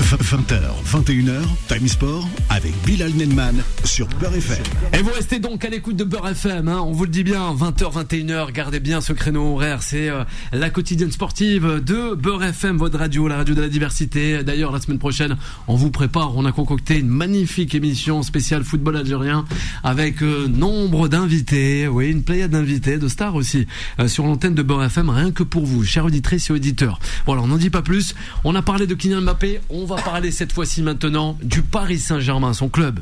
[0.00, 4.62] 20h, 21h, Time Sport avec Bilal Nenman sur Beurre FM.
[4.94, 7.54] Et vous restez donc à l'écoute de Beurre FM, hein, on vous le dit bien,
[7.54, 12.78] 20h, 21h, gardez bien ce créneau horaire, c'est euh, la quotidienne sportive de Beurre FM,
[12.78, 14.42] votre radio, la radio de la diversité.
[14.42, 15.36] D'ailleurs, la semaine prochaine,
[15.68, 19.44] on vous prépare, on a concocté une magnifique émission spéciale football algérien
[19.84, 23.66] avec euh, nombre d'invités, oui, une pléiade d'invités, de stars aussi,
[23.98, 26.98] euh, sur l'antenne de Beurre FM, rien que pour vous, chers auditrices et auditeurs.
[27.26, 28.14] Voilà, on n'en dit pas plus,
[28.44, 32.54] on a parlé de Kylian Mbappé, on va parler cette fois-ci maintenant du Paris Saint-Germain,
[32.54, 33.00] son club.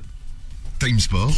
[0.79, 1.33] Time Sport.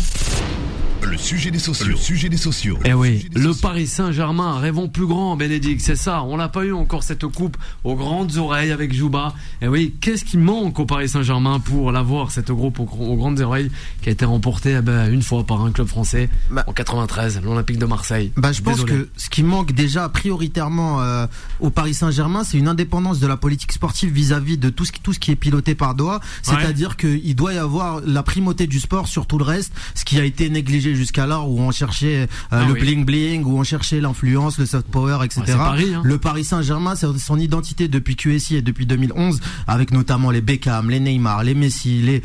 [1.11, 1.89] Le sujet des sociaux.
[1.89, 2.79] Le sujet des sociaux.
[2.85, 6.23] Eh oui, le Paris Saint-Germain, rêvons plus grand, Bénédicte, c'est ça.
[6.23, 9.35] On n'a pas eu encore cette coupe aux grandes oreilles avec Jouba.
[9.61, 13.73] Eh oui, qu'est-ce qui manque au Paris Saint-Germain pour l'avoir, cette coupe aux, grandes oreilles,
[14.03, 16.63] qui a été remportée eh ben, une fois par un club français bah.
[16.69, 18.31] en 93, l'Olympique de Marseille.
[18.37, 21.27] Bah, je pense que ce qui manque déjà prioritairement euh,
[21.59, 25.01] au Paris Saint-Germain, c'est une indépendance de la politique sportive vis-à-vis de tout ce, qui,
[25.01, 26.21] tout ce qui est piloté par Doha.
[26.43, 30.21] C'est-à-dire qu'il doit y avoir la primauté du sport sur tout le reste, ce qui
[30.21, 34.01] a été négligé jusqu'alors où on cherchait euh, ah le bling bling, où on cherchait
[34.01, 35.57] l'influence, le soft power, etc.
[35.59, 36.03] Hein.
[36.05, 40.91] Le Paris Saint-Germain, c'est son identité depuis QSI et depuis 2011, avec notamment les Beckham,
[40.91, 42.23] les Neymar, les Messi, les,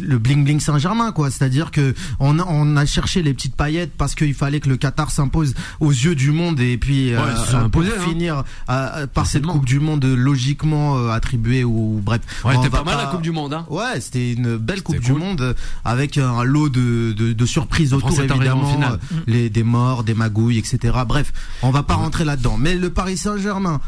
[0.00, 1.30] le bling bling Saint-Germain, quoi.
[1.30, 4.78] C'est-à-dire que on a, on a cherché les petites paillettes parce qu'il fallait que le
[4.78, 8.08] Qatar s'impose aux yeux du monde et puis euh, pour hein.
[8.08, 12.22] finir euh, par cette Coupe du Monde logiquement attribuée ou bref.
[12.44, 13.52] Ouais, c'était pas mal la Coupe du Monde.
[13.52, 13.66] Hein.
[13.68, 18.20] Ouais, c'était une belle Coupe du Monde avec un lot de, de, de surprises autour
[18.20, 20.98] évidemment, euh, les des morts, des magouilles, etc.
[21.06, 22.56] Bref, on va pas rentrer là-dedans.
[22.58, 23.80] Mais le Paris Saint-Germain,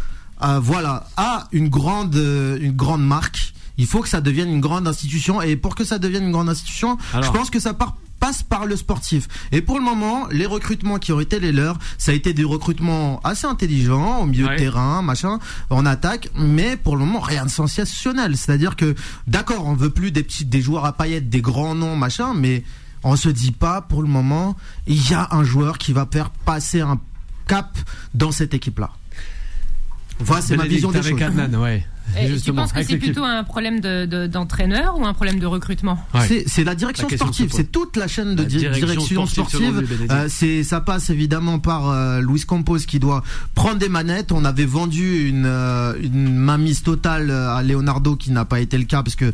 [0.43, 3.55] euh, voilà, a une grande euh, une grande marque.
[3.79, 6.51] Il faut que ça devienne une grande institution et pour que ça devienne une grande
[6.51, 9.27] institution, je pense que ça part passe par le sportif.
[9.51, 12.45] Et pour le moment, les recrutements qui ont été les leurs, ça a été des
[12.45, 17.45] recrutements assez intelligents au milieu de terrain, machin, en attaque, mais pour le moment rien
[17.47, 18.37] de sensationnel.
[18.37, 18.95] C'est-à-dire que
[19.27, 22.63] d'accord, on veut plus des petits, des joueurs à paillettes, des grands noms, machin, mais
[23.03, 26.31] on se dit pas pour le moment, il y a un joueur qui va faire
[26.31, 27.01] passer un
[27.47, 27.77] cap
[28.15, 28.91] dans cette équipe-là.
[30.21, 31.21] Voilà, c'est ma vision des choses.
[31.57, 31.87] ouais.
[32.19, 35.99] Et tu penses que c'est plutôt un problème d'entraîneur ou un problème de recrutement?
[36.47, 39.87] C'est la direction sportive, c'est toute la chaîne de direction, sportive.
[40.11, 43.23] Euh, c'est ça passe évidemment par euh, Luis Campos qui doit
[43.55, 44.33] prendre des manettes.
[44.33, 48.85] On avait vendu une, euh, une mainmise totale à Leonardo qui n'a pas été le
[48.85, 49.33] cas parce que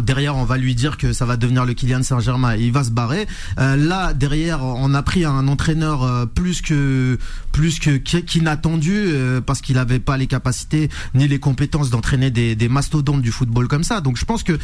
[0.00, 2.84] derrière on va lui dire que ça va devenir le Kylian Saint-Germain et il va
[2.84, 3.26] se barrer.
[3.56, 7.18] là derrière on a pris un entraîneur plus que
[7.52, 9.08] plus que qu'inattendu
[9.44, 13.32] parce qu'il n'avait pas les capacités ni les compétences d'entraîneur traîner des, des mastodontes du
[13.32, 14.00] football comme ça.
[14.00, 14.58] Donc je pense que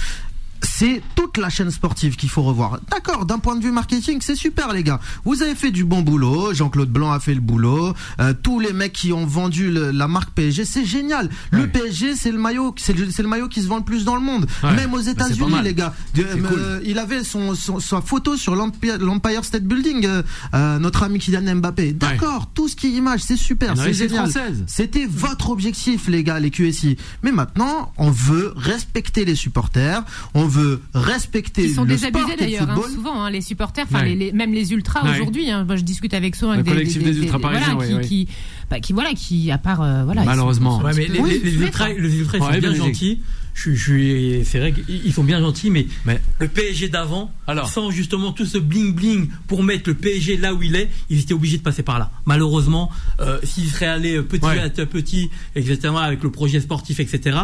[0.62, 2.80] c'est toute la chaîne sportive qu'il faut revoir.
[2.90, 5.00] D'accord, d'un point de vue marketing, c'est super les gars.
[5.24, 8.72] Vous avez fait du bon boulot, Jean-Claude Blanc a fait le boulot, euh, tous les
[8.72, 11.30] mecs qui ont vendu la marque PSG, c'est génial.
[11.50, 14.20] Le PSG, c'est le maillot, c'est le, maillot qui se vend le plus dans le
[14.20, 15.94] monde, même aux États-Unis les gars.
[16.18, 20.06] Euh, il avait son, sa photo sur l'Empire State Building,
[20.54, 21.92] euh, notre ami Kylian Mbappé.
[21.92, 24.30] D'accord, tout ce qui est image, c'est super, c'est génial.
[24.66, 26.96] C'était votre objectif les gars, les QSI.
[27.22, 30.51] Mais maintenant, on veut respecter les supporters, on veut
[30.94, 34.52] respecter Ils sont le désabusés sport d'ailleurs, hein, souvent, hein, les supporters, enfin les, même
[34.52, 35.50] les ultras aujourd'hui.
[35.50, 38.28] Hein, moi, je discute avec souvent avec le collectif des, ultras parisiens, voilà, qui, qui,
[38.70, 40.24] bah, qui, voilà, qui à part euh, voilà.
[40.24, 40.80] Malheureusement.
[40.80, 43.20] Ouais, mais les, les, les, ultras, les ultras, ils sont bien gentils.
[43.54, 47.30] Je, je, c'est vrai qu'ils sont bien gentils, mais, mais le PSG d'avant,
[47.66, 51.20] sans justement tout ce bling bling pour mettre le PSG là où il est, ils
[51.20, 52.10] étaient obligés de passer par là.
[52.24, 57.40] Malheureusement, euh, s'ils seraient allés petit à petit, etc., avec le projet sportif, etc.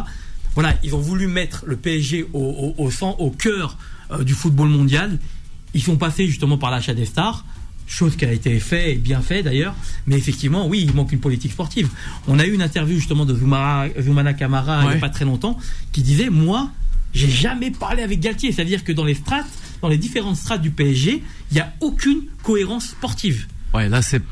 [0.55, 3.77] Voilà, ils ont voulu mettre le PSG au, au, au, au cœur
[4.11, 5.19] euh, du football mondial.
[5.75, 7.45] Ils sont passés justement par l'achat des stars
[7.89, 9.75] chose qui a été fait et bien fait d'ailleurs.
[10.07, 11.89] Mais effectivement, oui, il manque une politique sportive.
[12.27, 15.59] On a eu une interview justement de Zoumana Kamara il n'y a pas très longtemps
[15.93, 16.71] qui disait Moi,
[17.15, 18.53] j'ai jamais parlé avec Galtier.
[18.53, 19.49] C'est-à-dire que dans les strates,
[19.83, 23.47] dans les différentes strates du PSG, il n'y a aucune cohérence sportive.
[23.75, 24.23] Ouais, là c'est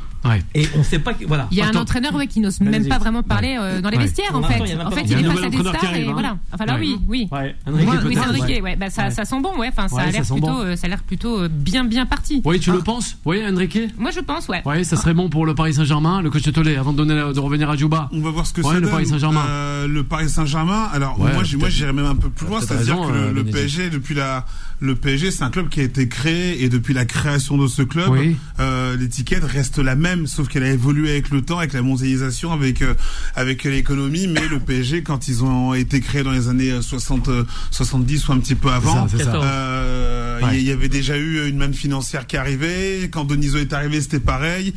[0.55, 1.49] et on sait pas voilà.
[1.51, 3.99] Il y a un entraîneur ouais, qui n'ose même pas vraiment parler euh, dans les
[3.99, 4.61] vestiaires en fait.
[4.83, 6.37] En fait, il est face à des stars et voilà.
[6.53, 7.29] Enfin là oui, oui.
[7.33, 7.87] Oui,
[8.19, 10.87] Enrique, ouais, bah ça ça sent bon ouais, enfin ça a l'air plutôt euh, ça
[10.87, 12.43] a l'air plutôt euh, bien bien parti.
[12.45, 13.17] Oui, tu le penses?
[13.25, 13.79] Oui, Enrique?
[13.99, 14.63] Moi je pense ouais.
[14.65, 17.15] Oui, ça serait bon pour le Paris Saint-Germain, le coach de Tolé avant de donner
[17.15, 18.09] de revenir à Djouba.
[18.13, 19.45] On va voir ce que c'est le Paris Saint-Germain.
[19.87, 23.91] Le Paris Saint-Germain, alors moi j'irais même un peu plus loin, c'est-à-dire que le PSG
[23.91, 24.45] depuis la
[24.81, 27.83] le PSG, c'est un club qui a été créé et depuis la création de ce
[27.83, 28.13] club,
[28.61, 32.53] euh, l'étiquette reste la même, sauf qu'elle a évolué avec le temps, avec la mondialisation,
[32.53, 32.95] avec euh,
[33.35, 34.27] avec l'économie.
[34.27, 37.29] Mais le PSG, quand ils ont été créés dans les années 60,
[37.71, 42.27] 70 ou un petit peu avant, euh, il y, avait déjà eu une manne financière
[42.27, 43.09] qui arrivait.
[43.11, 44.73] Quand Deniso est arrivé, c'était pareil.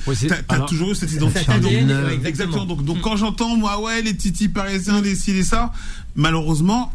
[0.47, 1.52] T'as as toujours eu cette identité.
[2.25, 2.65] exactement.
[2.65, 5.71] Donc, donc quand j'entends moi, ouais, les titis parisiens, les ci, les ça,
[6.15, 6.91] malheureusement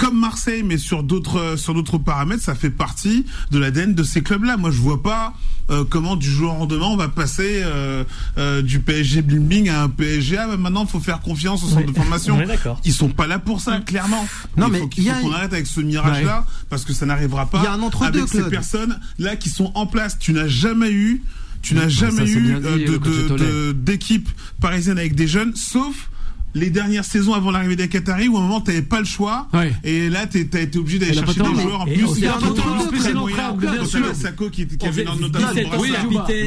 [0.00, 4.22] comme Marseille, mais sur d'autres sur d'autres paramètres, ça fait partie de l'ADN de ces
[4.22, 4.56] clubs-là.
[4.56, 5.34] Moi, je vois pas
[5.70, 8.02] euh, comment du jour au lendemain on va passer euh,
[8.38, 10.38] euh, du PSG bling bling à un PSG.
[10.38, 12.38] Ah, maintenant, il faut faire confiance au centre de formation.
[12.86, 14.26] Ils sont pas là pour ça, clairement.
[14.56, 14.88] Non, il mais faut
[15.22, 17.58] qu'on arrête avec ce mirage-là parce que ça n'arrivera pas.
[17.58, 20.18] Il y a un entre avec ces personnes là qui sont en place.
[20.18, 21.22] Tu n'as jamais eu,
[21.60, 24.30] tu n'as jamais eu d'équipe
[24.62, 26.08] parisienne avec des jeunes, sauf
[26.54, 29.48] les dernières saisons avant l'arrivée des Qataris où à un moment t'avais pas le choix.
[29.84, 32.06] Et là t'as été obligé d'aller chercher des joueurs en plus.
[32.16, 35.92] il y a un très moyen Sako qui, qui avait notamment oui,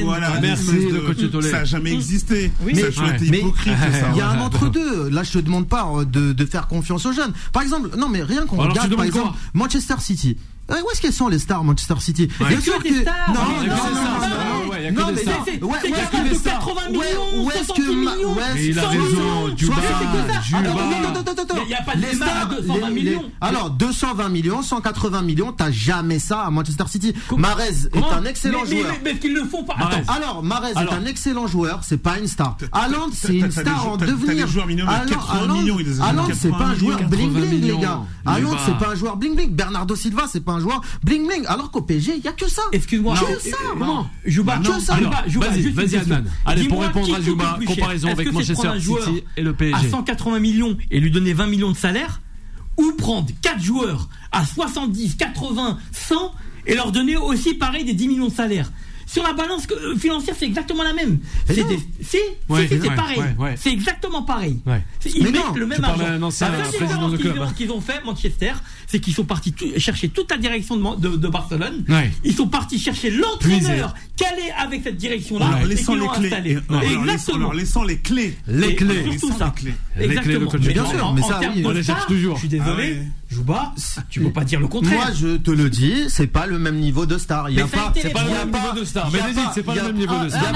[0.04, 0.90] voilà merci
[1.42, 2.52] ça a jamais existé.
[2.96, 3.74] Ça a été hypocrite
[4.12, 7.06] il y a un entre deux là je te demande pas euh, de faire confiance
[7.06, 7.34] aux jeunes.
[7.52, 10.38] Par exemple non mais rien qu'on regarde par exemple Manchester City
[10.82, 15.12] où est-ce qu'elles sont les stars Manchester City Bien sûr que non non non non
[15.14, 19.76] mais c'est que 80 millions 60 millions il a raison Juba
[21.62, 23.24] il n'y a pas de stars à 220 millions.
[23.42, 27.14] Alors 220 millions 180 millions t'as jamais ça à Manchester City.
[27.38, 28.94] Marez est un excellent joueur.
[29.04, 29.76] mais qu'ils le font pas.
[30.08, 32.58] Alors Marez est un excellent joueur c'est pas une star.
[32.72, 34.48] Haaland c'est une star en devenir.
[36.02, 38.02] Haaland c'est pas un joueur bling bling les gars.
[38.26, 41.46] Haaland c'est pas un joueur bling bling Bernardo Silva c'est pas un joueur bling bling.
[41.48, 42.64] Alors qu'au PSG, il n'y a que ça.
[42.72, 43.16] Excuse-moi.
[43.16, 43.58] Que ça.
[43.78, 44.96] Comment Jouba, que ça.
[44.96, 46.24] Vas-y, vas-y, Adnan.
[46.46, 49.88] Allez, pour répondre à Jouba, comparaison avec Manchester City et le PSG.
[49.88, 52.22] À 180 millions et lui donner 20 millions de salaire
[52.78, 56.34] ou prendre 4 joueurs à 70, 80, 100
[56.66, 58.72] et leur donner aussi pareil des 10 millions de salaire?
[59.06, 61.20] Sur la balance euh, financière, c'est exactement la même.
[61.46, 61.64] C'est
[62.02, 62.18] si,
[62.50, 63.22] c'est pareil.
[63.58, 64.60] C'est exactement pareil.
[65.06, 66.32] Ils mettent le même argent.
[66.42, 68.54] La différence qu'ils ont fait, Manchester,
[68.94, 71.84] c'est qu'ils sont partis chercher toute la direction de, de, Barcelone.
[72.24, 75.48] Ils sont partis chercher l'entraîneur calé avec cette direction-là.
[75.48, 76.60] Alors, laissant les clés.
[76.92, 77.38] Exactement.
[77.38, 78.38] Alors, laissant les clés.
[78.48, 79.18] Les clés.
[79.18, 79.52] Surtout ça.
[80.00, 80.52] Exactement.
[80.60, 82.36] Bien sûr, mais ça, on les cherche toujours.
[82.36, 82.98] Je suis désolé.
[83.02, 83.74] Ah Jouba,
[84.10, 84.96] tu peux pas dire le contraire.
[84.96, 87.50] Moi, je te le dis, c'est pas le même niveau de star.
[87.50, 89.10] Il y a pas, c'est pas le même niveau de star.
[89.12, 89.20] Mais
[89.56, 90.54] c'est pas le même niveau de star.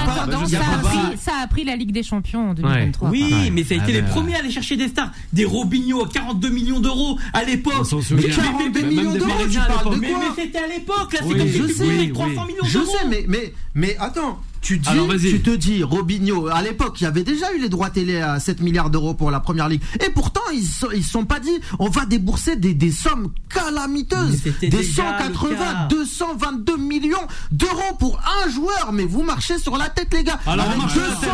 [1.18, 3.10] Ça a pris la Ligue des Champions en 2023.
[3.10, 5.10] Oui, mais ça a été les premiers à aller chercher des stars.
[5.32, 7.86] Des Robinho à 42 millions d'euros à l'époque.
[8.30, 11.74] 42 millions d'euros, tu parles de quoi Mais c'était à l'époque, là, c'est comme si
[11.76, 12.66] tu avec 300 millions d'euros.
[12.66, 14.88] Je sais, mais, mais, mais attends, tu, dis,
[15.30, 18.40] tu te dis, Robinho, à l'époque, il y avait déjà eu les droits télé à
[18.40, 19.82] 7 milliards d'euros pour la première ligue.
[20.04, 24.42] Et pourtant, ils ne ils sont pas dit, on va débourser des, des sommes calamiteuses.
[24.60, 27.16] Des 180, 222 millions
[27.50, 28.90] d'euros pour un joueur.
[28.92, 30.38] Mais vous marchez sur la tête, les gars.
[30.46, 30.76] avec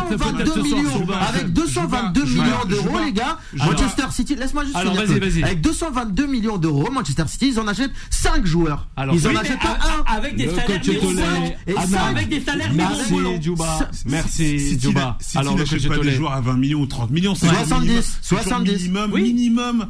[0.07, 5.45] 222 millions, avec 222 millions d'euros, les gars, Manchester City, laisse-moi juste alors, finir.
[5.45, 8.87] Avec 222 millions d'euros, Manchester City, ils en achètent 5 joueurs.
[9.13, 10.15] ils en achètent pas un.
[10.15, 10.81] Avec des salaires
[11.67, 12.73] et avec des salaires
[13.25, 13.89] Merci Djouba.
[14.05, 15.17] Merci Djouba.
[15.35, 18.89] Alors le coach pas des joueurs à 20 millions ou 30 millions, c'est 70, 70
[18.89, 19.87] minimum minimum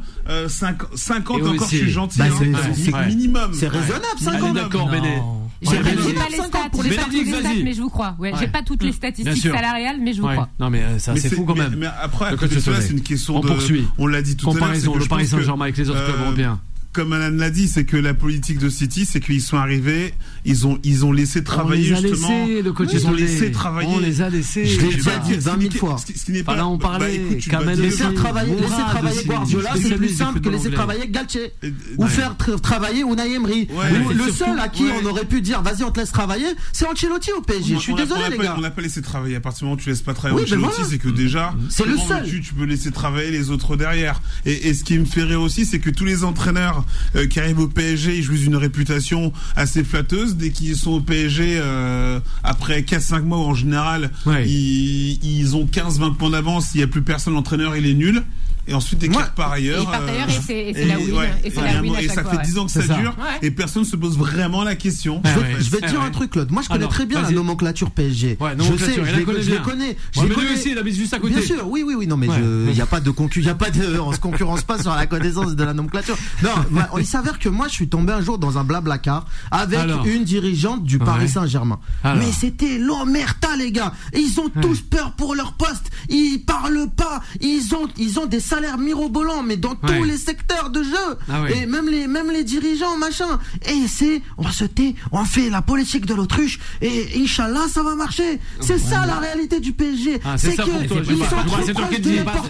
[0.48, 2.26] 50 encore je suis gentil bah,
[2.74, 3.52] c'est minimum.
[3.52, 5.20] C'est raisonnable 50 d'accord Béné.
[5.62, 8.14] J'ai pas les stats, pas toutes les stats, mais je vous crois.
[8.18, 10.48] Ouais, j'ai pas toutes les statistiques salariales, mais je vous crois.
[10.60, 11.76] Non, mais ça, c'est fou quand même.
[11.76, 13.50] Mais après, c'est une question de.
[13.98, 14.60] On l'a dit tout à l'heure.
[14.60, 16.60] Comparaison, le Paris Saint-Germain avec les autres clubs européens
[16.96, 20.14] comme Alan l'a dit, c'est que la politique de City, c'est qu'ils sont arrivés,
[20.46, 22.46] ils ont, ils ont laissé travailler on les a justement.
[22.46, 23.90] Laissés, le coach ils ont laissé travailler.
[23.94, 24.64] On les a laissés.
[24.64, 25.98] Je l'ai déjà dit 20 000 fois.
[25.98, 26.56] Ce qui n'est pas.
[26.56, 27.20] Là, on parlait.
[27.50, 31.52] Bah, laisser travailler, laisser travailler Guardiola, c'est plus simple que laisser travailler Galtier.
[31.98, 33.68] Ou faire travailler Unai Emery.
[34.14, 37.30] Le seul à qui on aurait pu dire, vas-y, on te laisse travailler, c'est Ancelotti
[37.32, 37.74] au PSG.
[37.74, 38.54] Je suis désolé, les gars.
[38.56, 39.36] On n'a pas laissé travailler.
[39.36, 41.54] À partir du moment où tu laisses pas travailler Ancelotti, c'est que déjà.
[41.68, 42.24] C'est le seul.
[42.24, 44.22] Tu peux laisser travailler les autres derrière.
[44.46, 47.60] Et ce qui me fait rire aussi, c'est que tous les entraîneurs euh, qui arrivent
[47.60, 50.36] au PSG, ils jouissent d'une réputation assez flatteuse.
[50.36, 56.16] Dès qu'ils sont au PSG, euh, après 4-5 mois en général, ils, ils, ont 15-20
[56.16, 56.70] points d'avance.
[56.74, 58.22] Il n'y a plus personne, l'entraîneur il est nul
[58.68, 59.82] et ensuite des cartes par ailleurs.
[59.82, 61.24] Et, par ailleurs, et c'est la win.
[61.44, 64.18] et, la et ça fait 10 ans que ça, dure et personne ne se pose
[64.18, 65.22] vraiment la question.
[65.24, 66.50] je vais, te dire un truc, Claude.
[66.50, 68.38] Moi, je connais très bien la nomenclature PSG.
[68.40, 69.42] je sais, je les connais.
[69.42, 69.96] Je les connais.
[70.12, 71.34] Je les connais aussi, il habite juste à côté.
[71.34, 72.06] Bien sûr, oui, oui, oui.
[72.06, 73.44] Non, mais il n'y a pas de concurrence.
[73.44, 76.16] Il y a pas de, on se concurrence pas sur la connaissance de la nomenclature.
[76.42, 76.50] Non,
[76.98, 80.24] il s'avère que moi, je suis tombé un jour dans un blabla car avec une
[80.24, 81.78] dirigeante du Paris Saint-Germain.
[82.04, 83.92] Mais c'était l'omerta, les gars.
[84.14, 85.90] Ils ont tous peur pour leur poste.
[86.08, 87.20] Ils parlent pas.
[87.40, 91.06] Ils ont, ils ont des salaire mirobolant, mais dans tous les secteurs de jeu.
[91.28, 93.38] Ah et même les, même les dirigeants, machin.
[93.68, 97.94] Et c'est, on se tait, on fait la politique de l'autruche, et Inch'Allah, ça va
[97.94, 98.40] marcher.
[98.60, 100.20] C'est ça la réalité du PSG.
[100.24, 101.56] Ah, c'est que, ils sont trop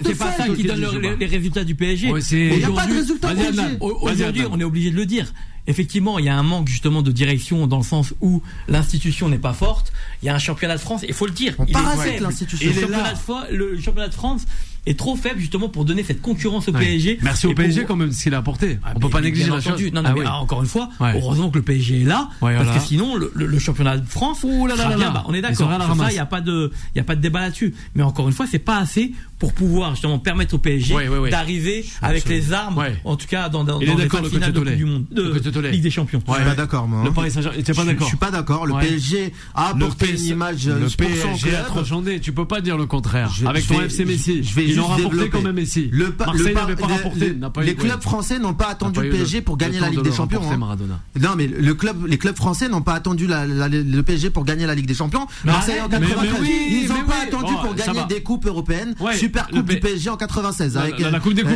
[0.05, 2.09] C'est pas ça qui donne les résultats du PSG.
[2.09, 3.31] Il n'y a pas de résultats
[3.81, 5.33] Aujourd'hui, on est obligé de le dire
[5.69, 9.39] effectivement, il y a un manque justement de direction dans le sens où l'institution n'est
[9.39, 9.93] pas forte.
[10.23, 11.57] Il y a un championnat de France, il faut le dire.
[11.67, 12.71] il est l'institution.
[13.51, 14.45] le championnat de France
[14.87, 17.19] est trop faible justement pour donner cette concurrence au PSG.
[17.23, 18.79] Merci au PSG quand même ce qu'il a apporté.
[18.85, 19.81] Ah, on peut pas négliger la chose.
[19.93, 22.79] Non, non, ah mais ah, encore une fois, heureusement que le PSG est là parce
[22.79, 25.71] que sinon le, championnat de France, Ouh là là là, on est d'accord.
[25.97, 27.75] Ça, il y a pas de, il y a pas de débat là-dessus.
[27.95, 30.95] Mais encore une fois, c'est pas assez pour pouvoir justement permettre au PSG
[31.31, 34.85] d'arriver avec les armes, en tout cas dans, dans, dans les finales de Coupe du
[34.85, 36.23] Monde, de Ligue des Champions.
[36.27, 37.03] Je suis pas d'accord moi.
[37.05, 38.07] Le Paris Saint-Germain, pas d'accord.
[38.07, 38.67] Je suis pas d'accord.
[38.67, 40.67] Le PSG a apporté une image.
[40.67, 42.21] Le PSG a transcendé.
[42.21, 43.31] Tu peux pas dire le contraire.
[43.47, 44.43] Avec ton FC Messi,
[44.77, 45.89] ils ont rapporté quand même Messi.
[45.91, 47.37] Le Marseille n'avait pas rapporté.
[47.63, 50.43] Les clubs français n'ont pas attendu le PSG pour gagner la Ligue des Champions.
[50.51, 50.77] Hein.
[51.21, 54.75] Non mais le club, les clubs français n'ont pas attendu le PSG pour gagner la
[54.75, 55.27] Ligue des Champions.
[55.45, 56.49] Marseille en 93.
[56.71, 58.95] Ils n'ont pas attendu pour gagner des coupes européennes.
[59.15, 61.53] Super Coupe du PSG en 96 avec la Coupe des Coupes.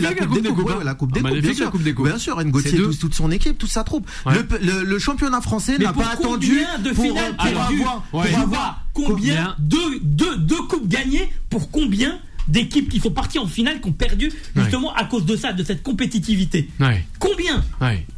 [0.00, 0.70] La Coupe des Coupes.
[0.82, 2.06] La Coupe des Coupes.
[2.06, 4.08] Bien sûr, N'Gottier toute son équipe, toute sa troupe.
[4.26, 6.60] Le championnat français n'a pas attendu
[6.94, 7.18] pour
[8.34, 12.18] avoir combien de coupes gagnées pour combien
[12.48, 15.64] d'équipes qui sont parties en finale qui ont perdu justement à cause de ça, de
[15.64, 16.68] cette compétitivité.
[17.18, 17.64] Combien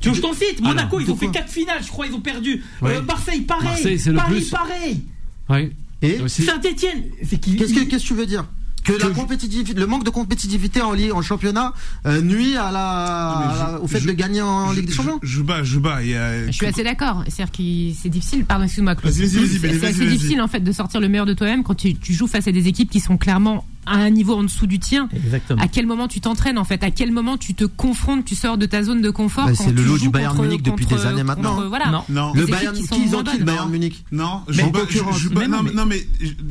[0.01, 2.21] Tu veux je t'en cite Monaco, ils ont fait 4 finales, je crois, ils ont
[2.21, 2.63] perdu.
[2.83, 3.99] Euh, Marseille, pareil.
[4.13, 5.03] Marseille, Paris,
[5.49, 5.73] pareil.
[6.03, 8.45] Et Saint-Etienne, Qu'est-ce que tu veux dire
[8.85, 11.73] que, la compétitivité, le manque de compétitivité en, en championnat
[12.05, 15.19] euh, nuit à la, au fait de gagner en Ligue des Champions.
[15.23, 16.03] Je, bats, je bats.
[16.03, 17.25] je suis assez d'accord.
[17.27, 18.45] C'est-à-dire que c'est difficile.
[18.45, 19.13] Pardon, excuse-moi, Claude.
[19.13, 22.27] C'est assez difficile en fait de sortir le meilleur de toi-même quand tu, tu joues
[22.27, 25.09] face à des équipes qui sont clairement à un niveau en dessous du tien.
[25.15, 25.63] Exactement.
[25.63, 26.83] À quel moment tu t'entraînes en fait?
[26.83, 29.73] À quel moment tu te confrontes Tu sors de ta zone de confort bah, C'est
[29.73, 31.69] le lot du Bayern Munich depuis des années maintenant.
[31.69, 31.91] voilà.
[31.91, 32.05] Non.
[32.09, 32.33] non.
[32.35, 34.05] Le Bayern, qui, ils ont qui le Bayern Munich?
[34.13, 36.07] Non, je mais, je, mais non, non, mais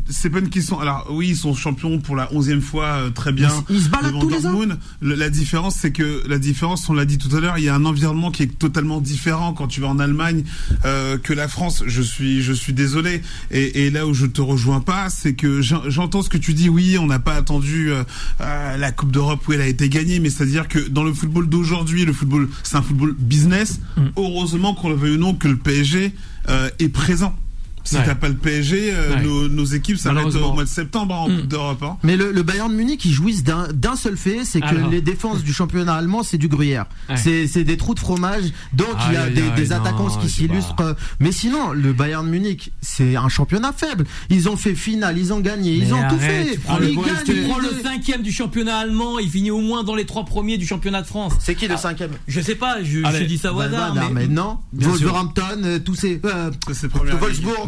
[0.10, 0.80] c'est pas une question.
[0.80, 3.50] Alors oui, ils sont champions pour la onzième fois, euh, très bien.
[3.70, 4.60] Ils se baladent tous les ans.
[5.02, 7.76] La différence, c'est que la différence, on l'a dit tout à l'heure, il y a
[7.76, 10.44] un environnement qui est totalement différent quand tu vas en Allemagne
[10.86, 11.84] euh, que la France.
[11.88, 13.22] Je suis, je suis désolé.
[13.52, 16.70] Et, et là où je te rejoins pas, c'est que j'entends ce que tu dis.
[16.70, 18.04] Oui, on a pas attendu euh,
[18.40, 22.06] la Coupe d'Europe où elle a été gagnée, mais c'est-à-dire que dans le football d'aujourd'hui,
[22.06, 23.80] le football, c'est un football business.
[23.98, 24.02] Mm.
[24.18, 26.14] Heureusement qu'on le veuille ou non que le PSG
[26.50, 27.36] euh, est présent.
[27.84, 31.30] Si t'as pas le PSG, euh, nos, nos, équipes s'arrêtent au mois de septembre en
[31.30, 31.38] mm.
[31.38, 31.84] Coupe d'Europe.
[31.84, 31.98] Hein.
[32.04, 35.54] Mais le, le, Bayern Munich, ils jouissent d'un seul fait, c'est que les défenses du
[35.54, 36.86] championnat allemand, c'est du gruyère.
[37.16, 38.46] C'est des trous de fromage.
[38.74, 40.96] Donc il y a des, des attaquants qui s'illustrent.
[41.20, 44.06] Mais sinon, le Bayern Munich, c'est un championnat faible.
[44.30, 46.54] Ils ont fait finale, ils ont gagné, ils ont tout fait.
[46.54, 49.84] Tu prends, ils le, tu prends le cinquième du championnat allemand, il finit au moins
[49.84, 51.34] dans les trois premiers du championnat de France.
[51.40, 53.96] C'est qui le ah, cinquième Je sais pas, je, je dis ça au hasard.
[53.96, 54.60] mais, mais non.
[54.74, 56.22] Wolverhampton, euh, tous ces.
[56.26, 56.52] Euh,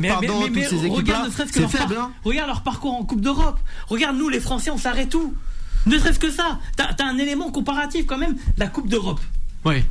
[0.05, 1.31] Mais, regarde,
[1.97, 2.11] hein.
[2.23, 3.59] regarde leur parcours en Coupe d'Europe.
[3.87, 5.33] Regarde, nous, les Français, on s'arrête tout.
[5.85, 6.59] Ne serait-ce que ça.
[6.75, 9.19] T'as as un élément comparatif quand même, la Coupe d'Europe.
[9.65, 9.83] Oui.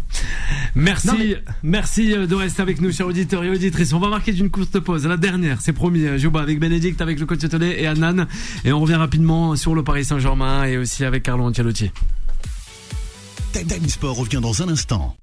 [0.77, 3.93] Merci, merci euh, de rester avec nous, chers auditeurs et auditrices.
[3.93, 5.05] On va marquer d'une courte pause.
[5.05, 6.05] La dernière, c'est promis.
[6.05, 8.27] Euh, Jouba avec Bénédicte, avec le coach Tolé et Annan.
[8.65, 11.91] Et on revient rapidement sur le Paris Saint-Germain et aussi avec Carlo Ancelotti.
[13.53, 15.17] Time Sport revient dans un instant.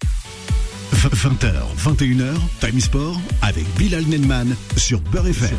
[1.10, 5.58] 20h, 21h, Time Sport avec Bilal Nenman sur Beurre FM.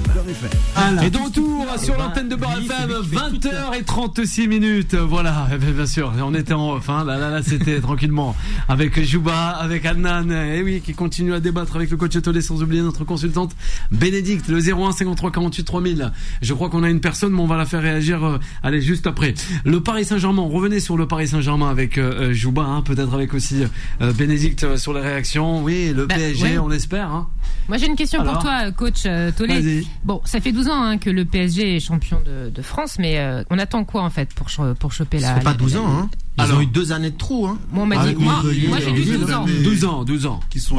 [1.04, 4.94] Et de retour sur l'antenne de Beurre FM, 20h et 36 minutes.
[4.94, 6.88] Voilà, bien sûr, on était en off.
[6.88, 7.04] Hein.
[7.04, 8.36] Là, là, là, c'était tranquillement
[8.68, 12.40] avec Jouba, avec Adnan, et eh oui, qui continue à débattre avec le coach Tolé,
[12.40, 13.56] sans oublier notre consultante
[13.90, 16.12] Bénédicte, le 01 53 48 3000.
[16.40, 18.24] Je crois qu'on a une personne, mais on va la faire réagir.
[18.24, 19.34] Euh, allez, juste après.
[19.64, 20.42] Le Paris Saint-Germain.
[20.42, 23.64] Revenez sur le Paris Saint-Germain avec euh, euh Jouba, hein, peut-être avec aussi
[24.00, 25.31] euh, Bénédicte euh, sur les réactions.
[25.40, 27.10] Oui, le bah, PSG, on espère.
[27.10, 27.28] Hein.
[27.68, 29.02] Moi, j'ai une question pour toi, coach
[29.36, 29.84] Tolé.
[30.04, 33.20] Bon, ça fait 12 ans hein, que le PSG est champion de, de France, mais
[33.50, 35.28] on attend quoi en fait pour, pour choper la.
[35.28, 37.58] Ça fait pas 12 ans, hein ils Alors, ont eu deux années de trou, hein.
[37.72, 39.44] Moi, moi, j'ai eu 12 ans.
[39.46, 40.40] 12 ans, 12 ans.
[40.48, 40.78] Qui sont,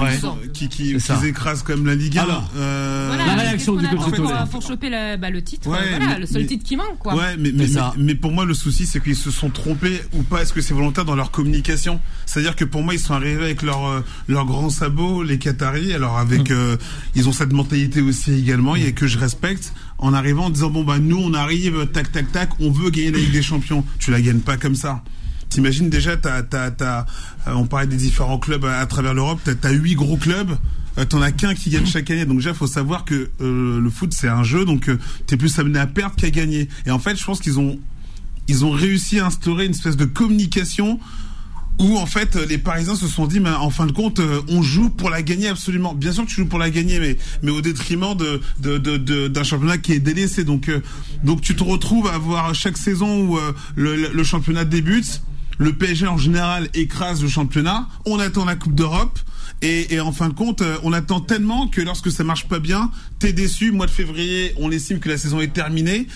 [0.51, 2.23] qui, qui, qui écrasent comme la Ligue 1.
[2.23, 3.15] Alors, euh...
[3.15, 5.69] la réaction du coach pour, pour choper le, bah, le titre.
[5.69, 7.13] Ouais, voilà, le seul titre qui manque, quoi.
[7.13, 10.41] Ouais, mais, mais, mais, pour moi, le souci, c'est qu'ils se sont trompés ou pas.
[10.41, 11.99] Est-ce que c'est volontaire dans leur communication?
[12.25, 15.93] C'est-à-dire que pour moi, ils sont arrivés avec leur, euh, leur grand sabot, les Qataris.
[15.93, 16.53] Alors, avec, mm.
[16.53, 16.77] euh,
[17.13, 20.83] ils ont cette mentalité aussi également, et que je respecte en arrivant en disant bon
[20.83, 24.11] bah nous on arrive tac tac tac on veut gagner la Ligue des Champions tu
[24.11, 25.01] la gagnes pas comme ça
[25.53, 27.05] T'imagines déjà, t'as, t'as,
[27.47, 30.57] euh, on parlait des différents clubs à, travers l'Europe, t'as, huit gros clubs.
[30.97, 32.25] Euh, t'en as qu'un qui gagne chaque année.
[32.25, 34.89] Donc déjà, faut savoir que euh, le foot c'est un jeu, donc
[35.27, 36.69] t'es plus amené à perdre qu'à gagner.
[36.87, 37.77] Et en fait, je pense qu'ils ont
[38.47, 40.99] ils ont réussi à instaurer une espèce de communication
[41.77, 44.89] où en fait les Parisiens se sont dit mais en fin de compte on joue
[44.89, 47.61] pour la gagner absolument bien sûr que tu joues pour la gagner mais mais au
[47.61, 50.69] détriment de d'un de, de, championnat qui est délaissé donc
[51.23, 53.39] donc tu te retrouves à avoir chaque saison où
[53.75, 55.21] le championnat débute
[55.57, 57.87] le PSG en général écrase le championnat.
[58.05, 59.19] On attend la Coupe d'Europe.
[59.61, 62.91] Et, en fin de compte, euh, on attend tellement que lorsque ça marche pas bien,
[63.19, 63.71] t'es déçu.
[63.71, 66.07] Mois de février, on estime que la saison est terminée.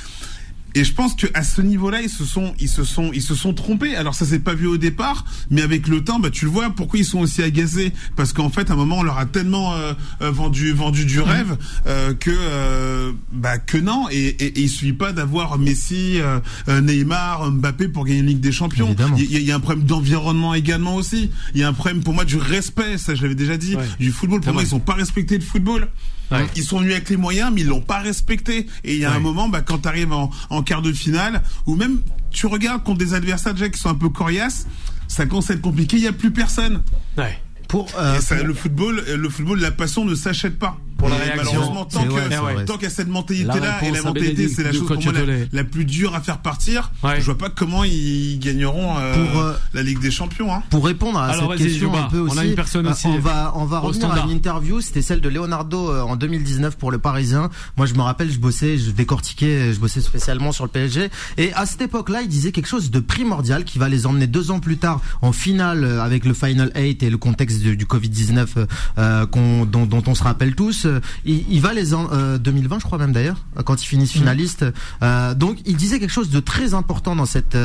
[0.76, 3.36] Et je pense que à ce niveau-là, ils se sont, ils se sont, ils se
[3.36, 3.96] sont trompés.
[3.96, 6.70] Alors ça s'est pas vu au départ, mais avec le temps, bah tu le vois.
[6.70, 7.94] Pourquoi ils sont aussi agacés?
[8.16, 11.20] Parce qu'en fait, à un moment, on leur a tellement euh, euh, vendu, vendu du
[11.20, 14.08] rêve euh, que, bah que non.
[14.12, 16.20] Et, et, il suffit pas d'avoir Messi,
[16.68, 18.96] Neymar, Mbappé pour gagner une Ligue des Champions.
[19.18, 21.32] Il y, a un problème d'environnement également aussi.
[21.54, 22.98] Il y a un problème pour moi du respect.
[22.98, 23.76] Ça, je l'avais déjà dit.
[24.00, 24.42] Du football.
[24.42, 25.88] Pour moi, ils sont pas respectés le football.
[26.56, 28.68] Ils sont venus avec les moyens, mais ils l'ont pas respecté.
[28.84, 31.42] Et il y a un moment, bah, quand tu arrives en, en quart de finale,
[31.66, 34.68] ou même tu regardes contre des adversaires déjà qui sont un peu coriaces,
[35.08, 36.84] ça commence à être compliqué, il n'y a plus personne.
[37.18, 37.40] Ouais.
[37.68, 41.44] Pour, euh, le football, le football, la passion ne s'achète pas pour la réaction.
[41.46, 44.88] Malheureusement, tant que tant qu'il y a cette mentalité-là et la mentalité, c'est la chose
[44.88, 45.14] pour moi
[45.52, 46.92] la, plus dure à faire partir.
[47.18, 50.54] Je vois pas comment ils gagneront euh, pour, euh, la Ligue des Champions.
[50.54, 50.64] Hein.
[50.70, 53.08] Pour répondre à cette question un peu aussi, on a une personne aussi.
[53.08, 54.82] On va on va revenir à une interview.
[54.82, 57.50] C'était celle de Leonardo en 2019 pour le Parisien.
[57.78, 61.10] Moi, je me rappelle, je bossais, je décortiquais, je bossais spécialement sur le PSG.
[61.38, 64.52] Et à cette époque-là, il disait quelque chose de primordial qui va les emmener deux
[64.52, 68.58] ans plus tard en finale avec le Final 8 et le contexte du, Covid 19
[68.98, 69.26] euh,
[69.66, 70.87] dont, dont on se rappelle tous.
[70.88, 74.66] Euh, il, va les en 2020, euh, je crois même d'ailleurs, quand il finit finaliste.
[75.04, 77.58] Euh, donc il disait quelque chose de très important dans cette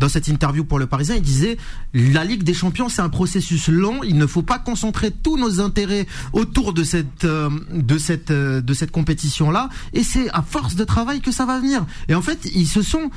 [0.00, 1.16] dans cette interview pour le Parisien.
[1.16, 1.56] Il disait
[1.94, 4.02] la Ligue des Champions c'est un processus long.
[4.02, 8.90] Il ne faut pas concentrer tous nos intérêts autour de cette de cette de cette
[8.90, 9.68] compétition là.
[9.92, 11.84] Et c'est à force de travail que ça va venir.
[12.08, 13.10] Et en fait ils se sont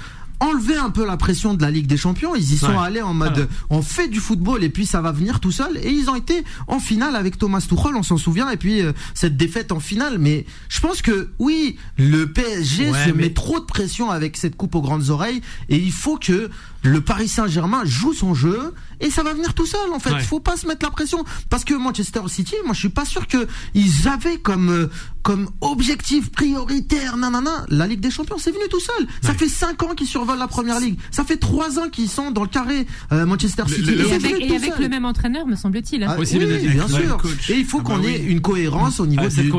[0.43, 2.35] enlever un peu la pression de la Ligue des Champions.
[2.35, 5.39] Ils y sont allés en mode on fait du football et puis ça va venir
[5.39, 5.77] tout seul.
[5.77, 8.49] Et ils ont été en finale avec Thomas Tuchel, on s'en souvient.
[8.49, 10.17] Et puis euh, cette défaite en finale.
[10.19, 14.75] Mais je pense que oui, le PSG se met trop de pression avec cette coupe
[14.75, 16.49] aux grandes oreilles et il faut que
[16.83, 20.11] le Paris Saint-Germain joue son jeu et ça va venir tout seul en fait.
[20.11, 23.05] Il faut pas se mettre la pression parce que Manchester City, moi je suis pas
[23.05, 24.87] sûr que ils avaient comme euh,
[25.23, 28.37] comme objectif prioritaire nanana la Ligue des Champions.
[28.37, 29.07] C'est venu tout seul.
[29.21, 30.99] Ça fait 5 ans qu'ils survolent la Première Ligue.
[31.11, 33.91] Ça fait 3 ans qu'ils sont dans le carré euh, Manchester City.
[33.91, 36.03] et, avec, le même entraîneur me semble-t-il.
[36.03, 36.25] Ah, oui,
[36.67, 37.17] bien sûr.
[37.49, 39.51] Et il faut ah, qu'on bah ait une cohérence au niveau du,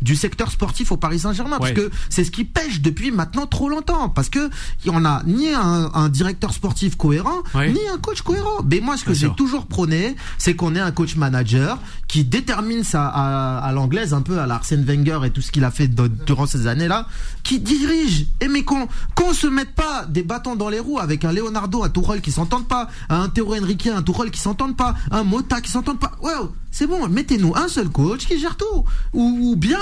[0.00, 3.68] Du, secteur sportif au Paris Saint-Germain parce que c'est ce qui pêche depuis maintenant trop
[3.68, 4.48] longtemps parce que
[4.86, 8.62] on a ni un, un directeur sportif cohérent ni un coach cohérent.
[8.68, 11.78] Mais moi ce que j'ai toujours prôné, c'est qu'on ait un coach manager
[12.08, 15.70] qui détermine ça à, l'anglaise un peu à l'Arsène Wenger et tout ce qu'il a
[15.70, 17.06] fait durant ces années-là,
[17.42, 18.26] qui dirige.
[18.40, 21.82] Et mais qu'on qu'on se mette pas des bâtons dans les roues avec un Leonardo,
[21.82, 25.60] un Tourelle qui s'entendent pas, un Théo Henrique, un Tourelle qui s'entendent pas, un Mota
[25.60, 26.12] qui s'entendent pas.
[26.22, 26.32] Ouais,
[26.70, 28.84] c'est bon, mettez-nous un seul coach qui gère tout.
[29.12, 29.78] ou bien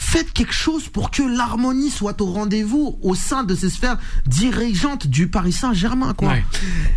[0.00, 5.06] faites quelque chose pour que l'harmonie soit au rendez-vous au sein de ces sphères dirigeantes
[5.06, 6.32] du Paris Saint-Germain, quoi.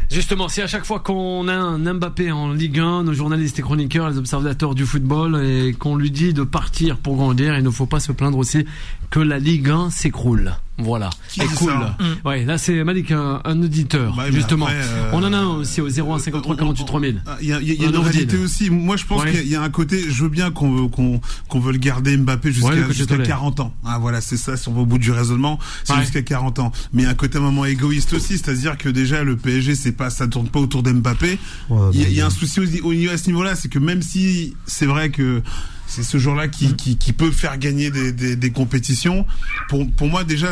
[0.10, 3.62] Justement, si à chaque fois qu'on a un Mbappé en Ligue 1, nos journalistes et
[3.62, 7.70] chroniqueurs, les observateurs du football, et qu'on lui dit de partir pour grandir, il ne
[7.70, 8.66] faut pas se plaindre aussi
[9.10, 10.56] que la Ligue 1 s'écroule.
[10.80, 11.74] Voilà, c'est cool.
[11.74, 12.28] Mm.
[12.28, 14.68] Ouais, là c'est Malik, un, un auditeur, justement.
[14.70, 17.24] Euh, on en a un aussi au 01 53 48 3000.
[17.42, 18.70] Il y a, y a une réalité aussi.
[18.72, 20.04] Moi, je pense qu'il y a un côté.
[20.10, 23.74] Je veux bien qu'on qu'on qu'on veut le garder Mbappé jusqu'à 40 ans.
[23.86, 24.58] Ah voilà, c'est ça.
[24.58, 26.72] Si on va au bout du raisonnement, c'est jusqu'à 40 ans.
[26.92, 29.76] Mais il y a un côté un moment égoïste aussi, c'est-à-dire que déjà le PSG,
[29.76, 31.38] c'est pas, ça tourne pas autour d'Mbappé.
[31.94, 34.86] Il y, a un souci au, au, à ce niveau-là, c'est que même si c'est
[34.86, 35.42] vrai que
[35.88, 39.26] c'est ce jour-là qui, qui, qui, peut faire gagner des, des, des compétitions.
[39.70, 40.52] Pour, pour moi, déjà,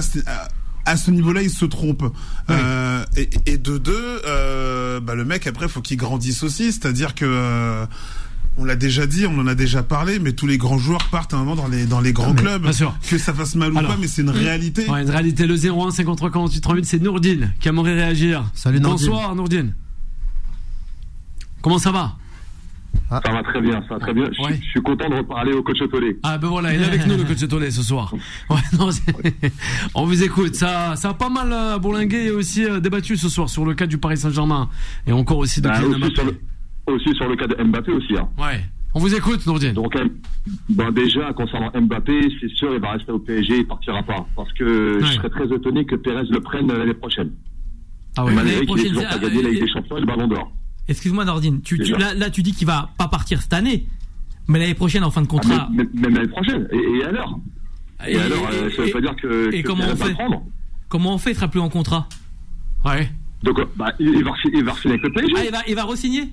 [0.85, 2.03] à ce niveau-là, il se trompe.
[2.49, 6.71] Euh, et, et, de deux, euh, bah, le mec après, faut qu'il grandisse aussi.
[6.71, 7.85] C'est-à-dire que euh,
[8.57, 11.33] on l'a déjà dit, on en a déjà parlé, mais tous les grands joueurs partent
[11.33, 12.61] à un moment dans les dans les grands ah, clubs.
[12.61, 12.95] Bien sûr.
[13.09, 14.89] Que ça fasse mal ou pas, mais c'est une réalité.
[14.89, 15.45] Ouais, une réalité.
[15.47, 18.49] Le 01 53 48 38, c'est Nourdine qui aimerait réagir.
[18.53, 19.07] Salut Nourdine.
[19.07, 19.73] Bonsoir Nourdine.
[21.61, 22.17] Comment ça va?
[23.09, 23.19] Ah.
[23.25, 24.25] Ça va très bien, ça va très bien.
[24.31, 26.17] Je, suis content de reparler au coach Tolé.
[26.23, 28.13] Ah ben voilà, il est avec nous le coach Tolé ce soir.
[28.49, 28.89] Ouais, non,
[29.95, 30.55] on vous écoute.
[30.55, 33.73] Ça, ça a pas mal euh, bourlingué et aussi euh, débattu ce soir sur le
[33.73, 34.69] cas du Paris Saint-Germain
[35.07, 36.39] et encore aussi de bah, aussi, sur le,
[36.87, 38.17] aussi sur le cas de Mbappé aussi.
[38.17, 38.27] Hein.
[38.37, 38.61] Ouais.
[38.93, 39.73] On vous écoute, Nourdine.
[39.73, 40.07] Donc, euh,
[40.69, 44.25] ben déjà, concernant Mbappé, c'est sûr, il va rester au PSG, il partira pas.
[44.35, 47.31] Parce que je serais très étonné que Pérez le prenne l'année prochaine.
[48.17, 48.33] Ah ouais.
[48.33, 50.51] Malgré qu'il toujours pas gagné la Ligue des Champions et le Ballon d'Or.
[50.87, 53.87] Excuse-moi Nordine, tu, là, tu dis qu'il va pas partir cette année,
[54.47, 55.69] mais l'année prochaine en fin de ah, contrat.
[55.71, 56.67] même l'année prochaine.
[56.71, 57.39] Et, alors?
[58.07, 59.53] Et, alors, euh, ça veut pas dire que.
[59.53, 60.15] Et comment on fait?
[60.89, 61.31] Comment on fait?
[61.31, 62.09] Il sera plus en contrat
[62.83, 63.09] Ouais.
[63.43, 65.33] Donc, euh, bah, il, va, il va avec le PSG.
[65.37, 66.29] Ah, il va, il va re-signer?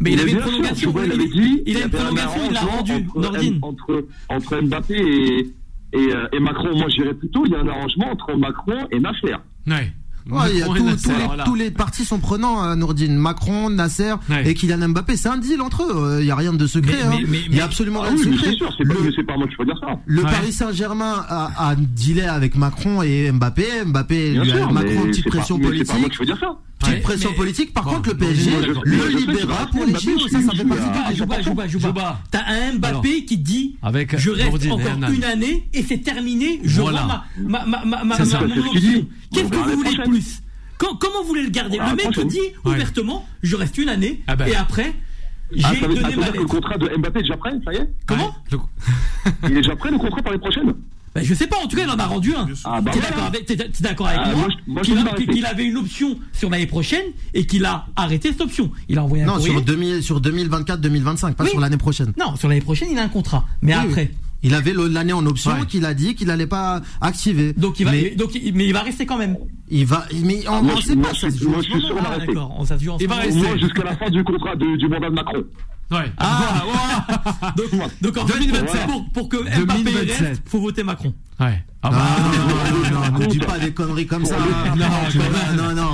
[0.00, 0.94] Mais il, avait une prolongation.
[1.04, 1.62] il avait dit.
[1.66, 3.06] Il, a une prolongation, il l'a rendu.
[3.16, 3.58] Nordine.
[3.62, 5.54] Entre, entre Mbappé et,
[5.92, 7.44] et, euh, et Macron, moi j'irais plutôt.
[7.46, 9.34] Il y a un arrangement entre Macron et Nasser.
[9.66, 9.92] Ouais
[10.30, 13.16] y a tous, les, partis sont prenants, à Nourdine.
[13.16, 14.14] Macron, Nasser
[14.44, 15.16] et Kylian Mbappé.
[15.16, 16.18] C'est un deal entre eux.
[16.20, 17.02] Il n'y a rien de secret.
[17.02, 17.18] Hein.
[17.18, 18.52] il y a absolument ah rien de secret.
[18.52, 19.98] Sûr, pas, le, pas moi qui peux dire ça.
[20.06, 23.84] Le Paris Saint-Germain a, a dealé avec Macron et Mbappé.
[23.86, 25.86] Mbappé lui a Macron petite pression politique.
[25.86, 26.58] C'est pas moi dire ça.
[26.84, 27.72] Petite pression politique.
[27.72, 28.50] Par contre, le PSG
[28.84, 30.28] le libéra pour les JO.
[30.28, 32.20] Ça, ça fait partie Jouba, Jouba, Jouba.
[32.30, 33.76] T'as un Mbappé qui dit
[34.16, 36.60] je reste encore une année et c'est terminé.
[36.64, 36.92] Je rends
[37.38, 39.06] ma mon option.
[39.32, 40.40] Qu'est-ce que vous voulez de plus
[40.78, 44.46] Comment vous voulez le garder Le mec dit ouvertement je reste une année ah ben.
[44.46, 44.92] et après
[45.52, 46.38] j'ai ah, donné ma lettre.
[46.38, 48.34] le contrat de Mbappé est déjà prêt, ça y est Comment
[49.44, 50.72] Il est déjà prêt le contrat pour les prochaines
[51.14, 52.48] ben, je sais pas, en tout cas, il en a rendu un.
[52.64, 52.90] Ah, bah
[53.46, 54.32] t'es d'accord avec, ah,
[54.66, 57.04] moi, qu'il avait une option sur l'année prochaine
[57.34, 58.70] et qu'il a arrêté cette option.
[58.88, 62.12] Il a envoyé un Non, sur, 2000, sur 2024-2025, pas sur l'année prochaine.
[62.18, 63.46] Non, sur l'année prochaine, il a un contrat.
[63.62, 64.10] Mais après.
[64.46, 67.54] Il avait l'année en option qu'il a dit qu'il n'allait pas activer.
[67.54, 69.38] Donc il va, mais, donc, mais il va rester quand même.
[69.70, 71.14] Il va, mais on ne sait pas.
[71.14, 72.18] Ça moi, je suis sûr ah.
[73.00, 73.58] Il va rester.
[73.58, 75.44] jusqu'à la fin du contrat du mandat de Macron.
[75.90, 76.10] Ouais.
[76.18, 78.86] Ah, donc, donc, en 2027.
[78.86, 81.14] Pour, pour que Mbappé reste, faut voter Macron.
[81.40, 81.62] Ouais.
[81.82, 84.36] Ah bah, non, non, non, ne dis pas des conneries comme ça.
[84.38, 84.86] Non,
[85.56, 85.88] non, non, non,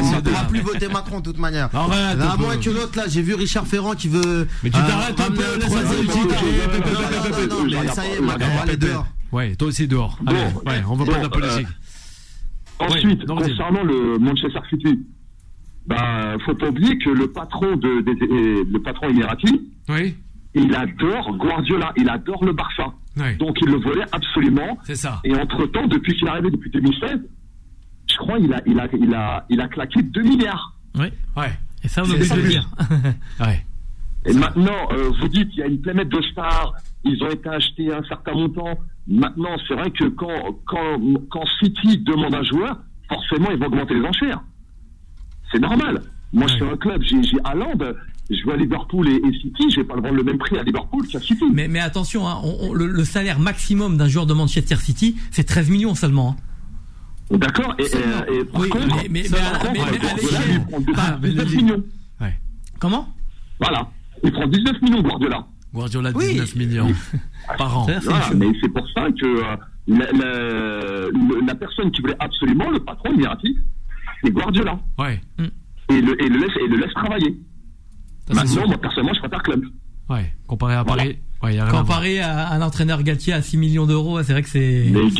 [0.00, 1.68] on ne pourra plus voter Macron de toute manière.
[1.74, 2.18] Arrête.
[2.20, 4.48] À moins que l'autre là, j'ai vu Richard Ferrand qui veut.
[4.62, 5.42] Mais tu t'arrêtes un peu,
[7.48, 9.06] Non, mais ça y est, Macron, allez dehors.
[9.32, 10.18] Ouais, toi aussi dehors.
[10.26, 11.68] Allez, ouais, on va pas de la politique.
[12.78, 14.98] Ensuite, concernant le Manchester City,
[15.86, 18.04] bah, faut pas oublier que le patron de,
[18.70, 20.16] le patron émirati, oui.
[20.54, 22.92] il adore Guardiola, il adore le Barça.
[23.38, 24.78] Donc il le voulait absolument.
[24.84, 25.20] C'est ça.
[25.24, 27.20] Et entre temps, depuis qu'il est arrivé depuis 2016,
[28.10, 30.74] je crois il a, il a, il a, il a claqué 2 milliards.
[30.96, 31.06] Oui,
[31.36, 31.52] ouais.
[31.82, 32.68] Et ça, on oublie de le dire.
[33.40, 33.64] ouais.
[34.26, 36.74] Et maintenant, euh, vous dites qu'il y a une planète de stars,
[37.04, 38.78] ils ont été achetés à un certain montant.
[39.06, 42.78] Maintenant, c'est vrai que quand, quand, quand City demande un joueur,
[43.08, 44.40] forcément, ils vont augmenter les enchères.
[45.52, 46.02] C'est normal.
[46.32, 47.78] Moi, je suis un club, j'ai Haaland,
[48.30, 50.62] je vais à Liverpool et, City, je vais pas le vendre le même prix à
[50.62, 51.44] Liverpool qu'à City.
[51.52, 52.42] Mais, mais attention, hein,
[52.74, 56.36] le, salaire maximum d'un joueur de Manchester City, c'est 13 millions seulement.
[57.30, 57.36] Hein.
[57.38, 59.26] D'accord, et, et, par oui, contre, mais, mais,
[59.72, 59.80] mais,
[60.78, 61.84] il prend 19 millions.
[62.20, 62.38] Ouais.
[62.78, 63.08] Comment?
[63.58, 63.90] Voilà,
[64.22, 65.46] il prend 19 millions Guardiola.
[65.74, 66.92] Guardiola 19 millions
[67.58, 67.86] par an.
[68.02, 69.56] Voilà, mais c'est pour ça que euh,
[69.88, 73.58] la, la, la, personne qui voulait absolument, le patron Mirati,
[74.22, 74.78] c'est Guardiola.
[74.98, 75.20] Ouais.
[75.88, 77.36] Et, le, et, le laisse, et le laisse travailler.
[78.32, 79.64] Maintenant, moi, personnellement, je préfère Club.
[80.08, 81.18] Ouais, comparé à Paris.
[81.42, 84.86] Ouais, comparé à, un entraîneur Galtier à 6 millions d'euros, c'est vrai que c'est.
[84.90, 85.10] Mais,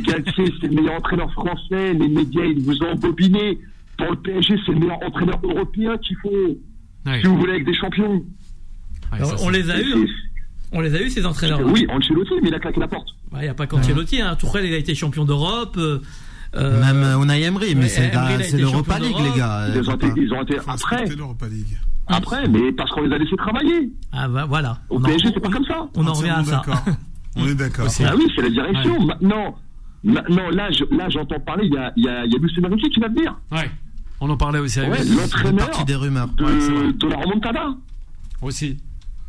[0.00, 1.92] Galtier, c'est le meilleur entraîneur français.
[1.92, 3.58] Les médias, ils vous ont bobiné.
[3.98, 6.30] Pour le PSG, c'est le meilleur entraîneur européen qu'il faut.
[7.06, 8.24] Si vous voulez, avec des champions.
[9.42, 9.94] on les a eus.
[9.94, 10.06] Hein.
[10.72, 11.60] On les a eu ces entraîneurs.
[11.64, 13.08] Oui, Ancelotti, mais il a claqué la porte.
[13.34, 14.20] Il n'y a pas qu'Ancelotti.
[14.20, 14.34] Hein.
[14.36, 15.78] Tourelle, il a été champion d'Europe.
[16.56, 18.10] Euh, euh, Même Unai Emery, mais c'est
[18.56, 19.66] l'Europa League, les gars.
[19.74, 21.04] Ils ont été, ils ont été après.
[22.06, 23.90] Après, mais parce qu'on les a laissés travailler.
[24.12, 24.78] Ah bah voilà.
[24.90, 25.88] Au PSG, c'est pas comme ça.
[25.96, 26.62] On en revient à ça.
[27.36, 27.86] On est d'accord.
[28.04, 29.06] Ah oui, c'est la direction.
[29.06, 29.56] Maintenant,
[30.04, 31.66] Non, là, là, j'entends parler.
[31.66, 33.36] Il y a, il y a, il y a Lucien qui va venir.
[33.50, 33.70] Ouais.
[34.20, 34.78] On en parlait aussi.
[34.80, 36.28] Avec ouais, l'entraîneur des rumeurs.
[36.28, 37.74] De, ouais, de la remontada.
[38.40, 38.76] Aussi.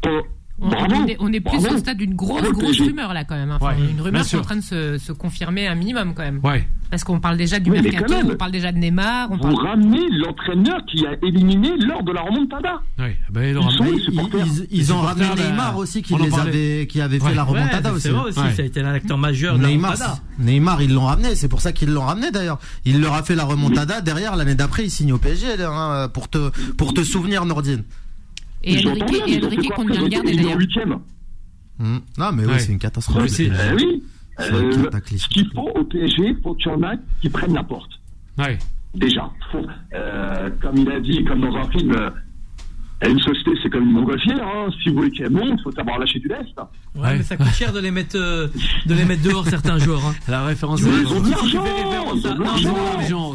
[0.05, 0.21] Euh,
[0.59, 3.51] on, est, on est plus au stade d'une grosse, grosse rumeur là quand même.
[3.51, 3.59] Hein.
[3.89, 6.39] Une rumeur qui est en train de se, se, confirmer un minimum quand même.
[6.43, 6.67] Ouais.
[6.95, 9.27] Parce qu'on parle déjà du mercato, on parle déjà de Neymar.
[9.29, 9.67] On vous parle...
[9.67, 12.81] ramenez l'entraîneur qui a éliminé lors de la remontada.
[12.97, 17.19] Oui, ben, ils, ils, ils, ils, ont ramené Neymar aussi qui les avait, qui avait
[17.19, 18.03] fait la remontada aussi.
[18.03, 20.23] C'est vrai aussi, ça a été l'acteur majeur de Neymar, la remontada.
[20.39, 22.59] Neymar, ils l'ont ramené, c'est pour ça qu'ils l'ont ramené d'ailleurs.
[22.85, 23.99] Il leur a fait la remontada.
[23.99, 27.83] Derrière, l'année d'après, il signe au PSG hein, pour te pour te souvenir, Nordine.
[28.63, 30.59] Et Enrique, compte bien le garder d'ailleurs.
[31.77, 31.97] Mmh.
[32.17, 33.25] Non, mais oui, c'est une catastrophe.
[33.37, 34.03] Oui, oui.
[34.39, 37.63] Euh, ce qu'il faut au PSG, il faut qu'il y en ait qui prennent la
[37.63, 37.91] porte.
[38.37, 38.57] Ouais.
[38.93, 39.29] Déjà.
[39.51, 42.09] Faut, euh, comme il a dit, comme dans un film, euh,
[43.03, 44.41] une société, c'est comme une montgolfière.
[44.41, 44.69] Hein.
[44.81, 46.47] Si vous voulez qu'elle monte, il faut savoir lâcher du lest.
[46.95, 48.47] Ouais, ouais, mais ça coûte cher de les mettre, euh,
[48.85, 50.05] de les mettre dehors, certains joueurs.
[50.05, 50.15] Hein.
[50.27, 51.21] La référence de l'argent.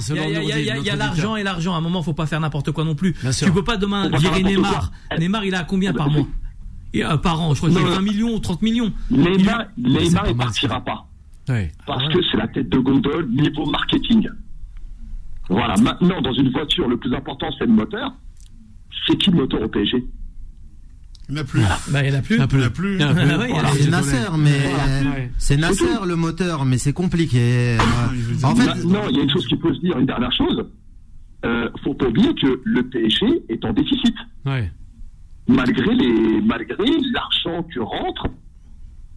[0.08, 1.74] Il y a l'argent et l'argent.
[1.74, 3.14] À un moment, faut pas faire n'importe quoi non plus.
[3.38, 4.92] Tu peux pas demain virer Neymar.
[5.18, 6.26] Neymar, il a combien par mois?
[6.92, 8.92] Et, euh, par an, je crois qu'il a 20 millions ou 30 millions.
[9.10, 11.06] Neymar, il partira pas.
[11.48, 11.72] Ouais.
[11.86, 14.28] Parce que c'est la tête de gondole niveau marketing.
[15.48, 18.12] Voilà, maintenant, dans une voiture, le plus important, c'est le moteur.
[19.06, 20.04] C'est qui le moteur au PSG
[21.28, 21.60] il n'y en a plus.
[21.92, 22.34] Bah, il n'y en a plus.
[22.34, 23.82] Il n'y en a plus.
[23.82, 27.78] c'est Nasser, mais c'est Nasser le moteur, mais c'est compliqué.
[28.42, 30.66] en fait, non, il y a une chose qui peut se dire, une dernière chose.
[31.44, 34.14] Euh, faut pas oublier que le PSG est en déficit.
[34.44, 34.70] Ouais
[35.50, 38.26] malgré les malgré l'argent qui rentre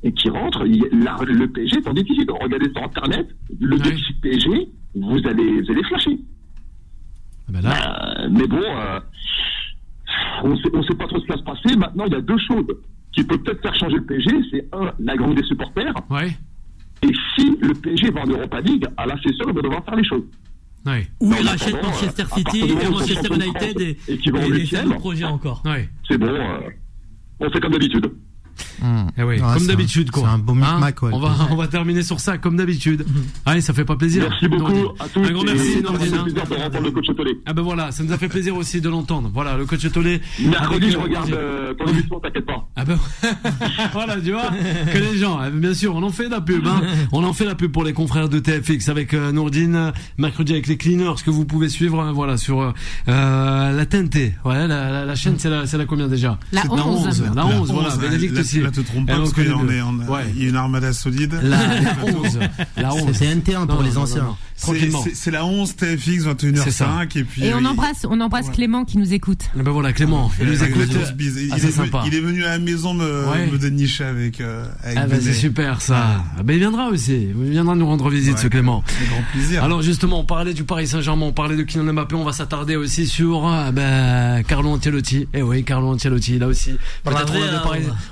[0.03, 2.29] et qui rentre, le PSG est en déficit.
[2.29, 3.27] Regardez sur internet,
[3.59, 6.19] le déficit PSG, vous allez vous allez flasher.
[7.47, 8.99] Ah ben euh, mais bon, euh,
[10.43, 11.75] on ne sait pas trop ce qui va se passer.
[11.77, 12.67] Maintenant, il y a deux choses
[13.13, 14.29] qui peuvent peut-être faire changer le PSG.
[14.51, 15.93] C'est un, la grande des supporters.
[16.09, 16.35] Ouais.
[17.01, 20.05] Et si le PSG va en Europa League, à la il va devoir faire les
[20.05, 20.23] choses.
[20.85, 21.07] Ouais.
[21.21, 25.63] Ou il rachète Manchester City et Manchester United et, et, qui et, et projet encore.
[25.65, 25.89] Ouais.
[26.07, 26.69] C'est bon, euh,
[27.39, 28.11] on fait comme d'habitude.
[28.81, 29.07] Mmh.
[29.17, 30.23] Eh oui, comme d'habitude quoi.
[30.23, 33.05] C'est un beau hein ouais, on va on va terminer sur ça comme d'habitude.
[33.07, 33.21] Mmh.
[33.45, 34.27] Allez, ça fait pas plaisir.
[34.29, 35.23] Merci beaucoup à tous.
[35.23, 36.13] Un grand merci Nordine.
[36.15, 36.69] Hein.
[36.69, 37.31] de le coach Tolé.
[37.45, 39.29] Ah ben voilà, ça nous a fait plaisir aussi de l'entendre.
[39.33, 40.21] Voilà, le coach Tolé.
[40.39, 42.67] Mercredi, je regarde euh, ton émission, t'inquiète pas.
[42.75, 42.97] Ah ben
[43.93, 44.49] voilà, tu vois
[44.91, 46.81] que les gens, ben, bien sûr, on en fait la pub hein.
[47.11, 50.67] On en fait la pub pour les confrères de TFX avec euh, Nourdine, mercredi avec
[50.67, 54.33] les cleaners que vous pouvez suivre hein, voilà sur euh, la TNT.
[54.45, 56.37] Ouais, la, la, la chaîne c'est la c'est la combien déjà?
[56.51, 57.23] La 11.
[57.35, 58.61] La 11, voilà, Bénédicte aussi.
[58.61, 61.39] Là, te trompe pas parce qu'il y a une armada solide.
[61.41, 61.57] La
[62.03, 62.39] 11.
[62.77, 63.11] La 11.
[63.13, 64.35] C'est NT1 pour les anciens.
[65.13, 67.43] C'est la 11 TFX 21h05 et puis.
[67.43, 69.41] Et on embrasse, on embrasse Clément qui nous écoute.
[69.55, 70.89] Ben voilà, Clément, il nous écoute.
[71.19, 72.03] Il est sympa.
[72.05, 74.41] Il est venu à la maison me, me dénicher avec.
[74.41, 76.23] Ah ben c'est super ça.
[76.43, 77.29] Ben il viendra aussi.
[77.35, 78.83] Il viendra nous rendre visite ce Clément.
[78.97, 79.63] Avec grand plaisir.
[79.63, 82.75] Alors justement, on parlait du Paris Saint-Germain, on parlait de Kylian Mbappé, on va s'attarder
[82.75, 83.41] aussi sur
[83.73, 85.27] ben Carlo Ancelotti.
[85.33, 86.73] Eh oui, Carlo Ancelotti là aussi.
[87.03, 87.33] Peut-être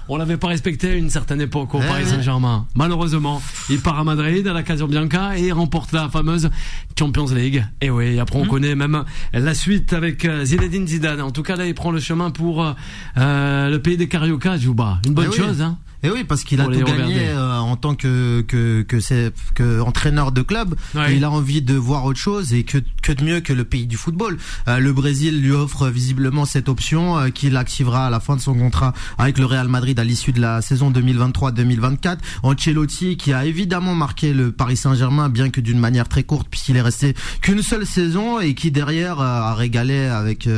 [0.07, 2.67] on l'avait pas respecté à une certaine époque au Paris Saint-Germain.
[2.75, 3.41] Malheureusement,
[3.71, 6.51] il part à Madrid à la Casabianca et remporte la fameuse
[6.97, 7.65] Champions League.
[7.81, 8.47] Et oui, après on mhm.
[8.47, 9.03] connaît même
[9.33, 11.21] la suite avec euh, Zinedine Zidane.
[11.21, 14.99] En tout cas là, il prend le chemin pour euh, le pays des Carioca, Juba.
[15.07, 15.79] Une bonne eh chose, hein.
[16.03, 19.81] Et oui, parce qu'il a tout gagné euh, en tant que que que c'est que
[19.81, 20.75] entraîneur de club.
[21.11, 23.85] il a envie de voir autre chose et que que de mieux que le pays
[23.85, 24.37] du football.
[24.67, 28.41] Euh, le Brésil lui offre visiblement cette option euh, qu'il activera à la fin de
[28.41, 32.17] son contrat avec le Real Madrid à l'issue de la saison 2023-2024.
[32.41, 36.77] Ancelotti qui a évidemment marqué le Paris Saint-Germain bien que d'une manière très courte puisqu'il
[36.77, 40.49] est resté qu'une seule saison et qui derrière a régalé avec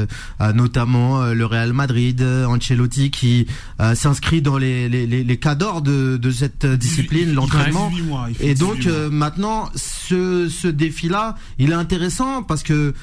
[0.54, 2.22] notamment le Real Madrid.
[2.22, 3.48] Ancelotti qui
[3.96, 7.92] s'inscrit dans les, les, les les cadors de, de cette discipline, l'entraînement.
[8.40, 12.94] Et donc euh, maintenant, ce, ce défi-là, il est intéressant parce que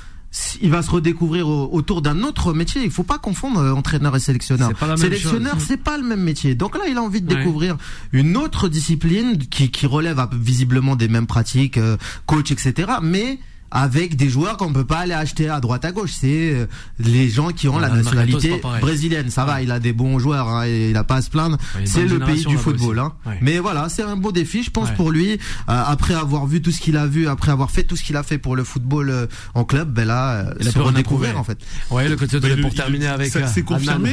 [0.61, 2.85] il va se redécouvrir autour d'un autre métier.
[2.85, 4.71] Il faut pas confondre euh, entraîneur et sélectionneur.
[4.97, 6.55] sélectionneur, c'est pas le même métier.
[6.55, 7.77] Donc là, il a envie de découvrir
[8.13, 12.93] une autre discipline qui, qui relève visiblement des mêmes pratiques, euh, coach, etc.
[13.03, 16.13] Mais avec des joueurs qu'on peut pas aller acheter à droite à gauche.
[16.13, 16.67] C'est euh,
[16.99, 19.31] les gens qui ont la nationalité brésilienne.
[19.31, 21.57] Ça va, il a des bons joueurs, hein, et il a pas à se plaindre.
[21.85, 22.99] c'est le pays du football.
[22.99, 23.13] Hein.
[23.41, 25.33] Mais voilà, c'est un beau défi, je pense pour lui.
[25.33, 28.17] Euh, après avoir vu tout ce qu'il a vu, après avoir fait tout ce qu'il
[28.17, 31.45] a fait pour le football euh, en club, ben là, il a se redécouvrir en
[31.45, 31.59] fait.
[31.91, 33.31] Ouais, le côté de pour terminer avec.
[33.31, 34.13] C'est confirmé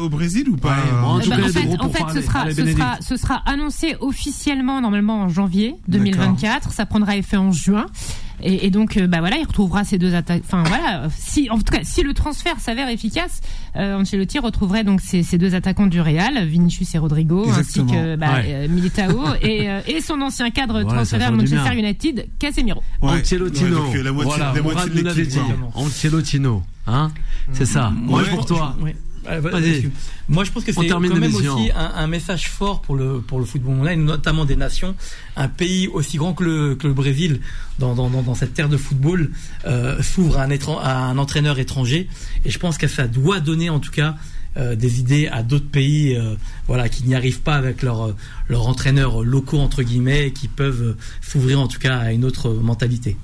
[0.00, 0.76] au Brésil ou pas?
[1.02, 1.20] En
[1.90, 6.72] fait, ce sera, ce sera, ce sera annoncé officiellement normalement en janvier 2024.
[6.72, 7.86] Ça prendra effet en juin.
[8.42, 10.42] Et, donc, bah voilà, il retrouvera ces deux attaques.
[10.44, 13.40] Enfin voilà, si en tout cas, si le transfert s'avère efficace,
[13.74, 18.42] Ancelotti retrouverait donc ces, ces, deux attaquants du Real, Vinicius et Rodrigo, ainsi que bah,
[18.68, 22.82] Militao et, et, son ancien cadre transféré à Manchester United, Casemiro.
[23.00, 23.84] Ancelotino.
[24.12, 24.54] voilà,
[25.74, 26.62] Ancelotino.
[26.86, 27.12] Hein?
[27.52, 27.92] C'est ça.
[27.94, 28.76] Moi, pour toi.
[30.28, 33.44] Moi, je pense que c'est quand même aussi un, message fort pour le pour le
[33.44, 34.94] football mondial, notamment des nations.
[35.36, 37.40] Un pays aussi grand que le, que le Brésil,
[37.78, 39.30] dans, dans, dans, cette terre de football,
[39.66, 40.50] euh, s'ouvre à un,
[40.80, 42.08] à un entraîneur étranger.
[42.44, 44.16] Et je pense que ça doit donner, en tout cas,
[44.56, 46.34] euh, des idées à d'autres pays, euh,
[46.66, 48.14] voilà, qui n'y arrivent pas avec leurs
[48.48, 52.50] leur entraîneurs locaux entre guillemets, et qui peuvent s'ouvrir en tout cas à une autre
[52.50, 53.16] mentalité.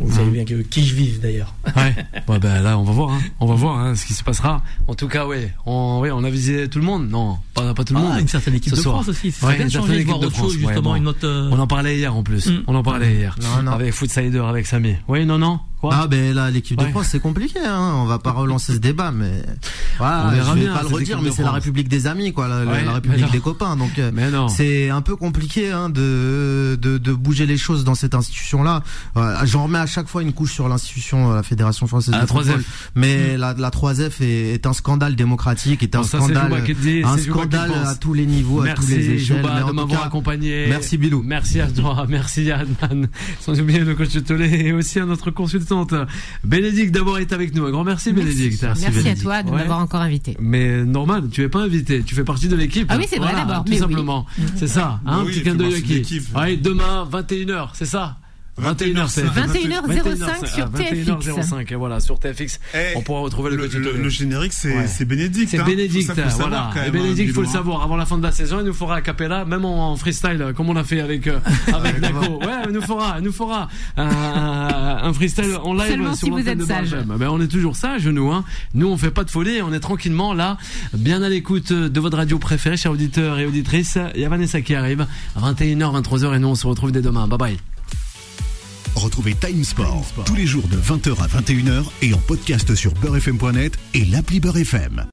[0.00, 1.54] Vous savez bien que qui je vive d'ailleurs.
[1.76, 1.94] Ouais.
[2.28, 3.12] ouais ben là, on va voir.
[3.12, 3.20] Hein.
[3.40, 4.62] On va voir hein, ce qui se passera.
[4.86, 5.52] En tout cas, ouais.
[5.64, 7.08] On, ouais, on a visé tout le monde.
[7.08, 8.20] Non, pas, pas tout le ah, monde.
[8.20, 9.32] Une certaine équipe de France aussi.
[9.32, 11.26] C'est ouais, bien de changer de voir autre chose, justement, une autre.
[11.26, 12.46] Euh, on en parlait hier en plus.
[12.46, 12.64] Mm.
[12.66, 13.36] On en parlait hier.
[13.42, 13.72] Non, non.
[13.72, 14.96] Avec Footsider, avec Samy.
[15.08, 15.60] Oui, non, non.
[15.92, 17.94] Ah ben là l'équipe de France c'est compliqué hein.
[17.96, 19.42] on va pas relancer ce débat mais
[19.98, 22.92] voilà, on je vais pas le redire mais c'est la République des amis quoi la,
[22.92, 23.76] République des copains.
[23.76, 24.10] Donc euh,
[24.48, 28.82] c'est un peu compliqué hein, de, de, de bouger les choses dans cette institution là
[29.44, 32.62] j'en remets à chaque fois une couche sur l'institution la Fédération française de football.
[32.94, 33.40] Mais mm.
[33.40, 36.52] la, la 3F est, un scandale démocratique est un scandale
[37.04, 39.42] un scandale à tous les niveaux à tous les échelles.
[39.42, 40.66] De m'avoir accompagné.
[40.68, 41.22] merci Bilou.
[41.24, 42.66] Merci toi merci Yann
[43.40, 45.75] sans oublier le coach Tolé et aussi à notre consultant
[46.44, 47.66] Bénédicte d'avoir été avec nous.
[47.66, 48.62] Un grand merci, Bénédicte.
[48.62, 50.36] Merci, à toi de m'avoir encore invité.
[50.40, 52.86] Mais normal, tu es pas invité, tu fais partie de l'équipe.
[52.88, 53.64] Ah oui, c'est vrai d'abord.
[53.64, 54.26] Tout simplement.
[54.56, 55.82] C'est ça, hein, petit clin d'œil
[56.56, 58.16] demain, 21h, c'est ça
[58.60, 61.10] 21h, 21h05 sur TFX.
[61.10, 62.58] 21h05, voilà, sur TFX.
[62.94, 65.50] on pourra retrouver le, le, le, générique, c'est Bénédicte.
[65.50, 65.64] C'est hein.
[65.64, 66.70] Bénédicte, voilà.
[66.86, 67.82] Et Bénédicte, il faut le savoir.
[67.82, 70.70] Avant la fin de la saison, il nous fera a cappella, même en freestyle, comme
[70.70, 71.38] on a fait avec, euh,
[71.72, 72.40] avec Nako.
[72.40, 76.62] Ouais, il nous fera, il nous fera un freestyle en live Seulement si vous êtes
[76.62, 76.96] sage.
[77.04, 78.44] Ben, on est toujours sage, nous, hein.
[78.74, 80.56] Nous, on fait pas de folie, on est tranquillement là,
[80.94, 83.98] bien à l'écoute de votre radio préférée, chers auditeurs et auditrices.
[84.14, 85.06] Il y a Vanessa qui arrive.
[85.38, 87.28] 21h, 23h, et nous, on se retrouve dès demain.
[87.28, 87.75] Bye bye.
[88.96, 93.76] Retrouvez Time Sport, tous les jours de 20h à 21h et en podcast sur beurrefm.net
[93.92, 95.04] et l'appli Beurrefm.